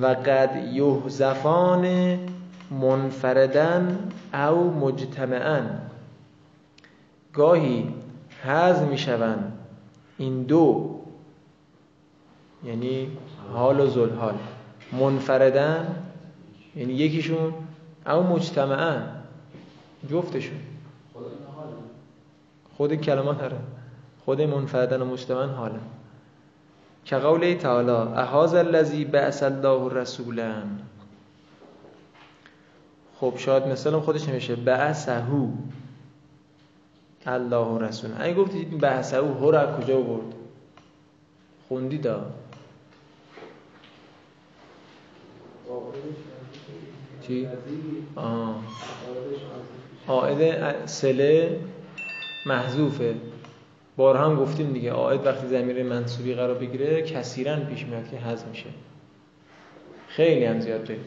و 0.00 0.06
قد 0.06 0.68
یحذفان 0.72 2.18
منفردن 2.70 3.98
او 4.34 4.70
مجتمعا 4.70 5.60
گاهی 7.32 7.94
حذف 8.44 8.82
می‌شوند 8.82 9.58
این 10.18 10.42
دو 10.42 11.00
یعنی 12.64 13.08
حال 13.52 13.80
و 13.80 13.86
ذوالحال. 13.90 14.34
منفردن 14.92 15.96
یعنی 16.76 16.92
یکیشون 16.92 17.54
او 18.06 18.22
مجتمعا 18.22 18.96
جفتشون. 20.10 20.73
خود 22.76 22.94
کلمات 22.94 23.38
داره 23.38 23.56
خود 24.24 24.42
منفردن 24.42 25.02
و 25.02 25.04
مجتمعا 25.04 25.46
حالا 25.46 25.80
که 27.04 27.16
قوله 27.16 27.54
تعالی 27.54 27.90
احاز 27.90 28.54
الذی 28.54 29.04
بعث 29.04 29.42
الله 29.42 29.94
رسولا. 29.94 30.62
خب 33.20 33.34
شاید 33.36 33.66
مثلا 33.66 34.00
خودش 34.00 34.28
نمیشه 34.28 34.56
بعثهو 34.56 35.48
الله 37.26 37.78
رسول 37.78 38.10
اگه 38.18 38.34
گفتی 38.34 38.64
بعثهو 38.64 39.34
هو 39.34 39.50
رو 39.50 39.58
از 39.58 39.80
کجا 39.80 40.00
برد 40.00 40.34
خوندی 41.68 41.98
دا. 41.98 42.26
چی؟ 47.26 47.48
آه. 48.16 48.56
آعد 50.06 50.86
سله 50.86 51.60
محذوفه. 52.46 53.14
بارها 53.96 54.24
هم 54.24 54.36
گفتیم 54.36 54.72
دیگه 54.72 54.92
آعد 54.92 55.26
وقتی 55.26 55.46
زمیر 55.46 55.82
منصوبی 55.82 56.34
قرار 56.34 56.54
بگیره 56.54 57.02
کثیرا 57.02 57.56
پیش 57.56 57.86
میاد 57.86 58.10
که 58.10 58.16
حذف 58.16 58.46
میشه. 58.46 58.66
خیلی 60.08 60.44
هم 60.44 60.60
زیاد 60.60 60.84
داریم. 60.84 61.04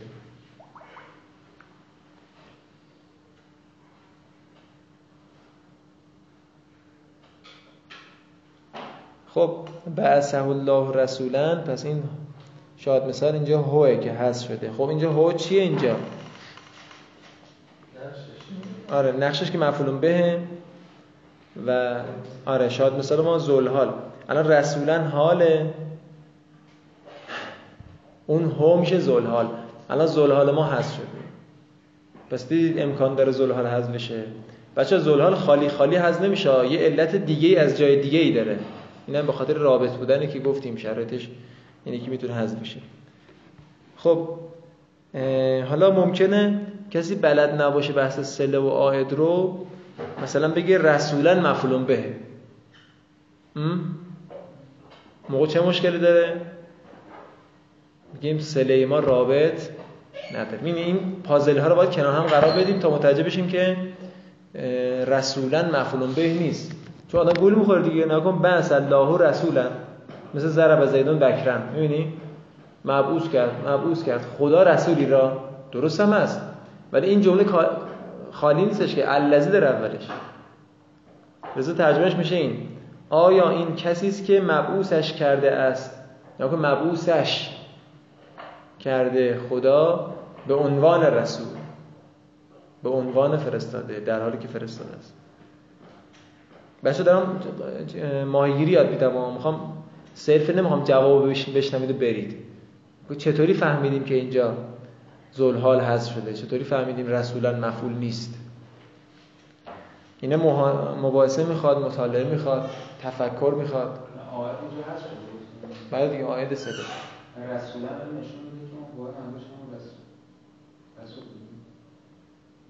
خب 9.34 9.68
بعثه 9.96 10.48
الله 10.48 10.92
رسولا. 10.92 11.56
پس 11.56 11.86
این 11.86 12.04
شاید 12.78 13.04
مثال 13.04 13.34
اینجا 13.34 13.62
هوه 13.62 13.98
که 13.98 14.12
حذف 14.12 14.48
شده. 14.48 14.72
خب 14.72 14.82
اینجا 14.82 15.12
هو 15.12 15.34
چیه 15.34 15.62
اینجا؟ 15.62 15.96
آره 18.92 19.12
نقشش 19.12 19.52
که 19.52 19.58
مفعول 19.58 19.98
به 19.98 20.40
و 21.68 22.00
آره 22.46 22.70
شاید 22.70 22.94
مثال 22.94 23.22
ما 23.22 23.38
زلحال 23.38 23.94
الان 24.30 24.48
رسولا 24.48 25.04
حاله 25.04 25.74
اون 28.28 28.52
هو 28.52 28.78
میشه 28.80 29.00
زلحال 29.00 29.48
الان 29.90 30.08
زلحال 30.08 30.52
ما 30.52 30.64
حذف 30.64 30.96
شده 30.96 31.18
پس 32.30 32.50
دیدید 32.50 32.80
امکان 32.80 33.16
داره 33.16 33.32
زلحال 33.32 33.68
حذف 33.68 33.90
بشه. 33.90 34.24
بچه 34.76 35.00
زلحال 35.00 35.36
خالی 35.36 35.70
خالی 35.70 35.96
حذف 35.96 36.22
نمیشه. 36.22 36.68
یه 36.68 36.80
علت 36.80 37.16
دیگه 37.16 37.60
از 37.60 37.78
جای 37.78 38.02
دیگه 38.02 38.20
ای 38.20 38.32
داره. 38.32 38.60
اینم 39.08 39.26
به 39.26 39.32
خاطر 39.32 39.54
رابط 39.54 39.92
بودنه 39.92 40.28
که 40.28 40.40
گفتیم 40.40 40.76
شرایطش 40.76 41.28
اینه 41.86 42.00
که 42.00 42.10
می‌تونه 42.10 42.34
حذف 42.34 42.60
بشه. 42.60 42.80
خب 43.98 44.30
حالا 45.70 45.92
ممکنه 45.92 46.62
کسی 46.92 47.16
بلد 47.16 47.62
نباشه 47.62 47.94
بحث 47.94 48.20
سله 48.20 48.58
و 48.58 48.68
آهد 48.68 49.14
رو 49.14 49.66
مثلا 50.24 50.48
بگه 50.48 50.78
رسولا 50.78 51.40
مفعول 51.40 51.84
به. 51.84 52.04
موقع 55.30 55.48
چه 55.48 55.62
مشکلی 55.62 56.00
داره؟ 56.00 56.42
میگیم 58.14 58.40
سله 58.40 58.86
ما 58.86 59.00
رابط 59.00 59.70
نداره. 60.36 60.60
این 60.64 60.76
این 60.76 61.00
پازل 61.24 61.58
ها 61.58 61.68
رو 61.68 61.76
باید 61.76 61.92
کنار 61.92 62.14
هم 62.14 62.24
قرار 62.24 62.52
بدیم 62.52 62.80
تا 62.80 62.90
متوجه 62.90 63.24
بشیم 63.24 63.48
که 63.48 63.78
رسولا 65.08 65.66
مفعول 65.74 66.14
به 66.14 66.34
نیست. 66.34 66.72
چون 67.12 67.22
آدم 67.22 67.42
گول 67.42 67.56
می‌خوره 67.56 67.82
دیگه. 67.82 68.06
نکن 68.06 68.42
بس 68.42 68.72
الله 68.72 69.18
رسولا. 69.30 69.66
مثل 70.34 70.48
ضرب 70.48 70.86
زیدون 70.86 71.20
بکرم. 71.20 71.70
می‌بینی؟ 71.76 72.14
مبعوث 72.86 73.30
کرد 73.30 73.52
مبعوث 73.68 74.04
کرد. 74.04 74.26
خدا 74.38 74.64
رسولی 74.64 75.06
را. 75.06 75.44
درست 75.72 76.00
هم 76.00 76.14
است 76.14 76.42
ولی 76.92 77.10
این 77.10 77.22
جمله 77.22 77.46
خالی 78.38 78.66
نیستش 78.66 78.96
که 78.96 79.14
الذی 79.14 79.52
در 79.52 79.66
اولش. 79.76 80.08
لذا 81.56 81.74
ترجمهش 81.74 82.14
میشه 82.14 82.36
این. 82.36 82.68
آیا 83.10 83.50
این 83.50 83.76
کسی 83.76 84.08
است 84.08 84.26
که 84.26 84.42
مبعوثش 84.42 85.14
کرده 85.14 85.52
است؟ 85.52 86.04
یا 86.40 86.50
که 86.50 86.56
مبعوثش 86.56 87.50
کرده 88.80 89.40
خدا 89.50 90.14
به 90.48 90.54
عنوان 90.56 91.02
رسول. 91.04 91.48
به 92.84 92.90
عنوان 92.90 93.38
فرستاده 93.38 94.00
در 94.00 94.22
حالی 94.22 94.38
که 94.38 94.48
فرستاده 94.48 94.96
است. 94.96 95.14
بچه 96.84 97.04
دارم 97.04 97.40
ماهیگیری 98.28 98.72
یاد 98.72 98.90
میدم 98.90 99.16
و 99.16 99.32
می‌خوام 99.34 99.74
صرف 100.14 100.50
نمی‌خوام 100.50 100.84
جواب 100.84 101.30
بش- 101.30 101.50
بشنوید 101.50 101.92
و 101.92 101.94
برید. 101.94 102.38
چطوری 103.18 103.54
فهمیدیم 103.54 104.04
که 104.04 104.16
اینجا 104.16 104.54
زلحال 105.38 105.80
حذف 105.82 106.14
شده. 106.14 106.34
چطوری 106.34 106.64
فهمیدیم 106.64 107.08
رسولا 107.08 107.54
مفعول 107.54 107.94
نیست؟ 107.94 108.34
اینا 110.22 110.38
مها- 110.38 110.96
مباحثه 110.96 111.46
می‌خواد 111.46 111.78
مطالعه 111.78 112.24
می‌خواد 112.24 112.70
تفکر 113.04 113.54
می‌خواد. 113.58 114.00
بعد 115.92 116.12
دیگه 116.12 116.26
آید 116.26 116.54
سده 116.56 116.72
رسولا. 116.72 117.88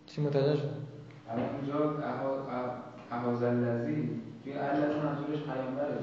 چی 0.06 0.22
متوجه 0.22 0.56
شد 0.56 0.70
الان 1.30 1.50
اینجا 1.62 1.98
احاز 3.12 3.44
الذی 3.44 4.22
توی 4.44 4.54
الذی 4.54 5.00
منظورش 5.00 5.40
پیامبره. 5.44 5.98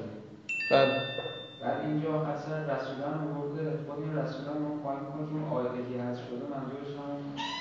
دیگه. 0.69 1.24
بعد 1.65 1.79
اینجا 1.85 2.09
اصلا 2.09 2.55
رسولان 2.73 3.13
رو 3.21 3.41
برده 3.41 3.63
خود 3.87 4.03
این 4.03 4.17
رسولان 4.17 4.57
رو 4.63 4.69
پایین 4.83 5.03
کنه 5.09 5.23
که 5.27 5.33
اون 5.33 5.63
که 5.89 6.03
هست 6.03 6.21
شده 6.27 6.45
منظورش 6.53 6.91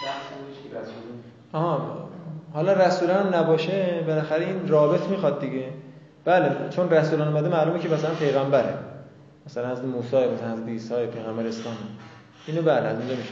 بحث 0.04 0.26
بودش 0.38 0.58
که 0.62 0.68
رسولان. 0.78 1.18
آها 1.52 2.08
حالا 2.52 2.72
رسولان 2.72 3.26
هم 3.26 3.34
نباشه 3.34 4.04
بالاخره 4.06 4.44
این 4.44 4.68
رابط 4.68 5.08
می‌خواد 5.08 5.40
دیگه. 5.40 5.68
بله 6.24 6.68
چون 6.70 6.90
رسولان 6.90 7.28
اومده 7.28 7.48
معلومه 7.48 7.78
که 7.78 7.88
مثلا 7.88 8.14
پیغمبره. 8.14 8.74
مثلا 9.46 9.68
از 9.68 9.84
موسی 9.84 10.16
مثلا 10.16 10.52
از 10.52 10.62
عیسی 10.66 11.06
پیغمبر 11.06 11.46
اسلام. 11.46 11.74
اینو 12.46 12.62
بله 12.62 12.86
از 12.86 12.98
اونجا 12.98 13.14
میشه. 13.14 13.30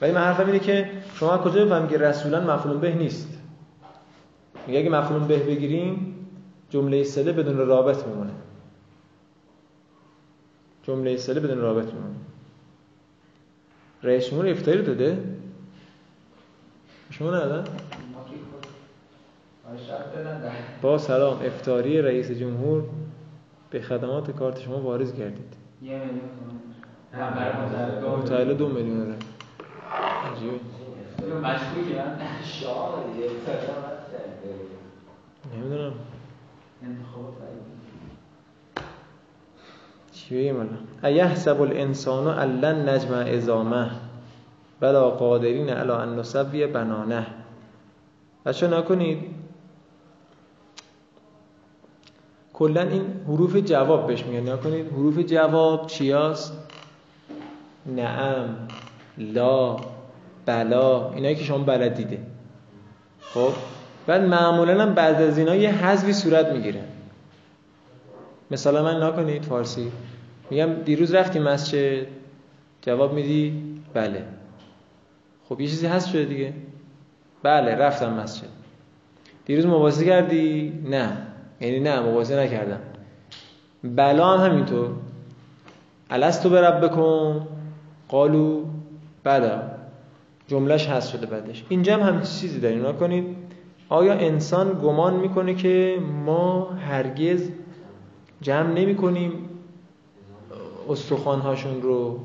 ولی 0.00 0.12
من 0.12 0.20
حرفم 0.20 0.46
اینه 0.46 0.58
که 0.58 0.90
شما 1.14 1.38
کجا 1.38 1.64
بفهمید 1.64 1.90
که 1.90 1.98
رسولان 1.98 2.50
مفعول 2.50 2.78
به 2.78 2.94
نیست؟ 2.94 3.28
میگه 4.66 4.78
اگه 4.80 4.90
مفعول 4.90 5.24
به 5.24 5.36
بگیریم 5.36 6.14
جمله 6.70 7.04
سله 7.04 7.32
بدون 7.32 7.66
رابط 7.66 8.06
میمونه. 8.06 8.30
جمله 10.88 11.16
سله 11.16 11.40
بدون 11.40 11.58
رابط 11.58 11.84
میمونه 11.84 12.14
رئیس 14.02 14.30
جمهور 14.30 14.48
افتاری 14.48 14.82
داده؟ 14.82 15.18
شما 17.10 17.30
ندادن؟ 17.30 17.64
با 20.82 20.98
سلام 20.98 21.42
افتاری 21.42 22.02
رئیس 22.02 22.30
جمهور 22.30 22.84
به 23.70 23.80
خدمات 23.80 24.30
کارت 24.30 24.60
شما 24.60 24.80
واریز 24.80 25.14
گردید 25.14 25.54
یه 25.82 25.98
میلیون 25.98 26.20
متعهل 28.18 28.54
دو 28.54 28.68
میلیون 28.68 29.14
فردا 33.46 33.82
نمی‌دونم. 35.56 35.92
انتخابات 36.82 37.34
چی 40.28 40.34
بگیم 40.34 40.56
الان 40.56 40.78
ایحسب 41.02 41.60
الانسان 41.60 42.26
ان 42.26 42.88
نجمع 42.88 43.22
عظامه. 43.22 43.90
بلا 44.80 45.10
قادرین 45.10 45.70
علی 45.70 45.90
ان 45.90 46.18
نسوی 46.18 46.66
بنانه. 46.66 47.26
بچه 48.46 48.68
نکنید. 48.68 49.18
کلا 52.52 52.82
این 52.82 53.02
حروف 53.28 53.56
جواب 53.56 54.06
بهش 54.06 54.24
میگن. 54.24 54.52
نکنید. 54.52 54.86
حروف 54.92 55.18
جواب 55.18 55.86
چیاست؟ 55.86 56.52
نعم 57.86 58.68
لا 59.18 59.76
بلا. 60.46 61.12
اینایی 61.12 61.34
که 61.34 61.44
شما 61.44 61.58
بلد 61.58 61.94
دیده. 61.94 62.18
خب؟ 63.34 63.52
بعد 64.06 64.22
معمولا 64.22 64.82
هم 64.82 64.94
بعد 64.94 65.22
از 65.22 65.38
اینا 65.38 65.54
یه 65.54 65.70
حذفی 65.70 66.12
صورت 66.12 66.46
می‌گیره. 66.46 66.84
مثلا 68.50 68.82
من 68.82 69.02
نکنید 69.02 69.42
فارسی. 69.42 69.92
میگم 70.50 70.74
دیروز 70.84 71.14
رفتی 71.14 71.38
مسجد. 71.38 72.06
جواب 72.82 73.14
میدی؟ 73.14 73.62
بله. 73.94 74.24
خب 75.48 75.60
یه 75.60 75.66
چیزی 75.68 75.86
هست 75.86 76.08
شده 76.08 76.24
دیگه. 76.24 76.52
بله 77.42 77.74
رفتم 77.74 78.12
مسجد. 78.12 78.48
دیروز 79.44 79.66
مباحثه 79.66 80.04
کردی؟ 80.04 80.72
نه. 80.90 81.26
یعنی 81.60 81.80
نه 81.80 82.00
مباحثه 82.00 82.40
نکردم. 82.40 82.80
بلا 83.84 84.38
هم 84.38 84.50
همینطور. 84.50 84.90
الستو 86.10 86.50
برب 86.50 86.84
بکن. 86.84 87.46
قالو 88.08 88.64
بلا. 89.24 89.62
جملهش 90.46 90.86
هست 90.86 91.10
شده 91.10 91.26
بعدش. 91.26 91.64
اینجا 91.68 91.94
هم 91.96 92.00
همین 92.00 92.20
چیزی 92.20 92.60
داریم 92.60 92.86
نکنید 92.86 93.36
آیا 93.88 94.12
انسان 94.12 94.80
گمان 94.82 95.14
می‌کنه 95.14 95.54
که 95.54 95.98
ما 96.24 96.70
هرگز 96.70 97.50
جمع 98.40 98.72
نمی 98.72 98.94
کنیم 98.94 99.47
استخوانهاشون 100.88 101.82
رو. 101.82 102.18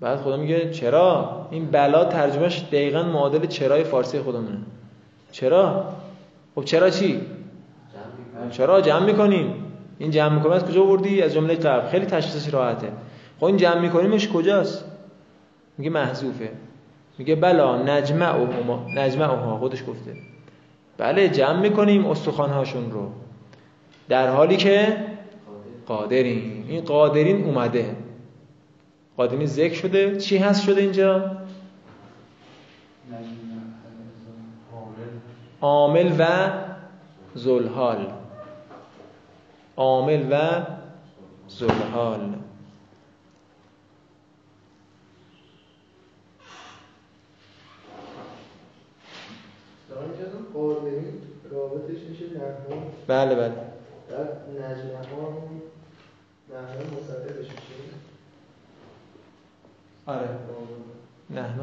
بعد 0.00 0.20
خدا 0.20 0.36
میگه 0.36 0.70
چرا؟ 0.70 1.46
این 1.50 1.66
بلا 1.66 2.04
ترجمهش 2.04 2.64
دقیقا 2.72 3.02
معادل 3.02 3.46
چرای 3.46 3.84
فارسی 3.84 4.20
خودمونه. 4.20 4.58
چرا؟ 5.32 5.84
خب 6.54 6.64
چرا 6.64 6.90
چی؟ 6.90 7.20
چرا 8.50 8.80
جمع 8.80 9.06
می‌کنیم؟ 9.06 9.54
این 9.98 10.10
جمع 10.10 10.34
می‌کنیم 10.34 10.52
از 10.52 10.64
کجا 10.64 10.84
بردی 10.84 11.22
از 11.22 11.34
جمله 11.34 11.54
قبل. 11.54 11.88
خیلی 11.88 12.06
تشخیصش 12.06 12.54
راحته. 12.54 12.92
خب 13.38 13.44
این 13.44 13.56
جمع 13.56 13.78
میکنیمش 13.78 14.28
کجاست؟ 14.28 14.84
میگه 15.78 15.90
محذوفه. 15.90 16.50
میگه 17.18 17.34
بلا 17.34 17.82
نجمع 17.82 18.36
اوهما 18.36 18.86
نجمع 18.94 19.30
اوها 19.30 19.58
خودش 19.58 19.82
گفته. 19.88 20.16
بله 20.98 21.28
جمع 21.28 21.60
می‌کنیم 21.60 22.06
استخوانهاشون 22.06 22.90
رو. 22.90 23.10
در 24.08 24.30
حالی 24.30 24.56
که 24.56 24.96
قادرین. 25.86 26.64
این 26.68 26.84
قادرین 26.84 27.44
اومده. 27.44 27.96
قادرین 29.16 29.46
ذکر 29.46 29.74
شده. 29.74 30.16
چی 30.16 30.36
هست 30.36 30.64
شده 30.64 30.80
اینجا؟ 30.80 31.36
عامل 35.60 36.14
و 36.18 36.52
زلحال 37.34 38.12
عامل 39.76 40.26
و 40.30 40.66
زلحال 41.48 42.34
بله 53.06 53.34
بله. 53.34 53.54
نجمه 56.54 56.60
نحو 56.62 56.96
مصدقش 56.96 57.50
میشه 57.50 57.74
آره. 60.06 60.28
نحن 61.30 61.60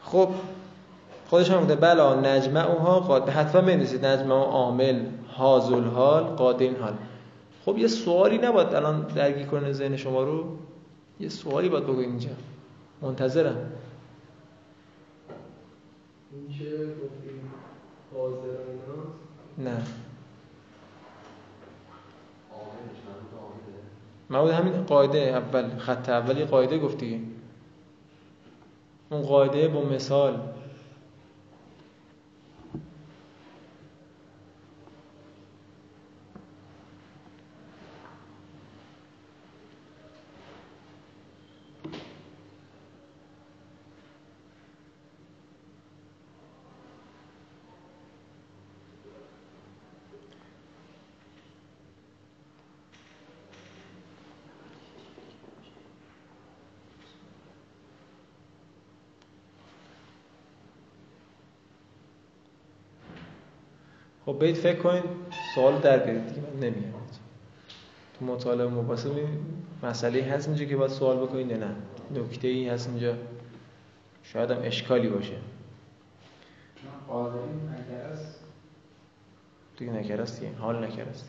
خب 0.00 0.28
خودش 1.28 1.50
هم 1.50 1.60
گفته 1.60 1.74
بلا 1.74 2.20
نجمعها 2.20 3.00
قاد 3.00 3.28
حتما 3.28 3.60
بنویسید 3.60 4.06
نجمع 4.06 4.34
عامل 4.34 5.06
حاضل 5.28 5.84
حال 5.84 6.24
قادین 6.24 6.76
حال. 6.76 6.94
خب 7.64 7.78
یه 7.78 7.86
سوالی 7.86 8.38
نباید 8.38 8.74
الان 8.74 9.02
درگیر 9.02 9.46
کنه 9.46 9.72
ذهن 9.72 9.96
شما 9.96 10.22
رو. 10.22 10.58
یه 11.20 11.28
سوالی 11.28 11.68
باید 11.68 11.84
بگو 11.84 12.00
اینجا. 12.00 12.30
منتظرم. 13.02 13.72
این 16.32 16.48
نه. 19.58 19.82
معمول 24.30 24.50
همین 24.50 24.82
قاعده 24.82 25.18
اول 25.18 25.78
خط 25.78 26.08
اولی 26.08 26.44
قاعده 26.44 26.78
گفتی. 26.78 27.32
اون 29.10 29.22
قاعده 29.22 29.68
با 29.68 29.80
مثال. 29.80 30.38
خب 64.36 64.44
بیت 64.44 64.56
فکر 64.56 64.78
کنید 64.78 65.04
سوال 65.54 65.78
در 65.78 65.98
بیارید 65.98 66.26
دیگه 66.28 66.40
من 66.40 66.60
نمیگم. 66.60 66.92
تو 68.18 68.24
مطالعه 68.24 68.66
مباحثه 68.66 69.10
مسئله 69.82 70.22
هست 70.22 70.48
اینجا 70.48 70.64
که 70.64 70.76
باید 70.76 70.90
سوال 70.90 71.16
بکنید 71.16 71.52
نه. 71.52 71.76
نکته 72.14 72.48
ای 72.48 72.68
هست 72.68 72.88
اینجا. 72.88 73.14
شاید 74.22 74.50
هم 74.50 74.58
اشکالی 74.62 75.08
باشه. 75.08 75.36
دیگه 79.78 79.92
نکرست 79.92 80.40
دیگه. 80.40 80.52
حال 80.54 80.84
نکرست. 80.84 81.28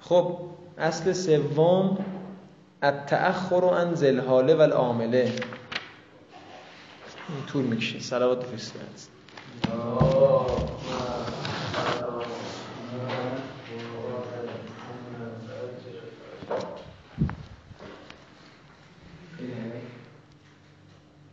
خب 0.00 0.38
اصل 0.78 1.12
سوم 1.12 2.04
التأخر 2.82 3.74
عن 3.74 3.94
زلحاله 3.94 4.54
و 4.54 4.60
العامله 4.60 5.32
این 7.28 7.46
طول 7.46 7.64
می‌کشه. 7.64 8.00
صلوات 8.00 8.44
فرستی 8.44 8.78
هست 8.94 9.17
哦， 9.70 11.47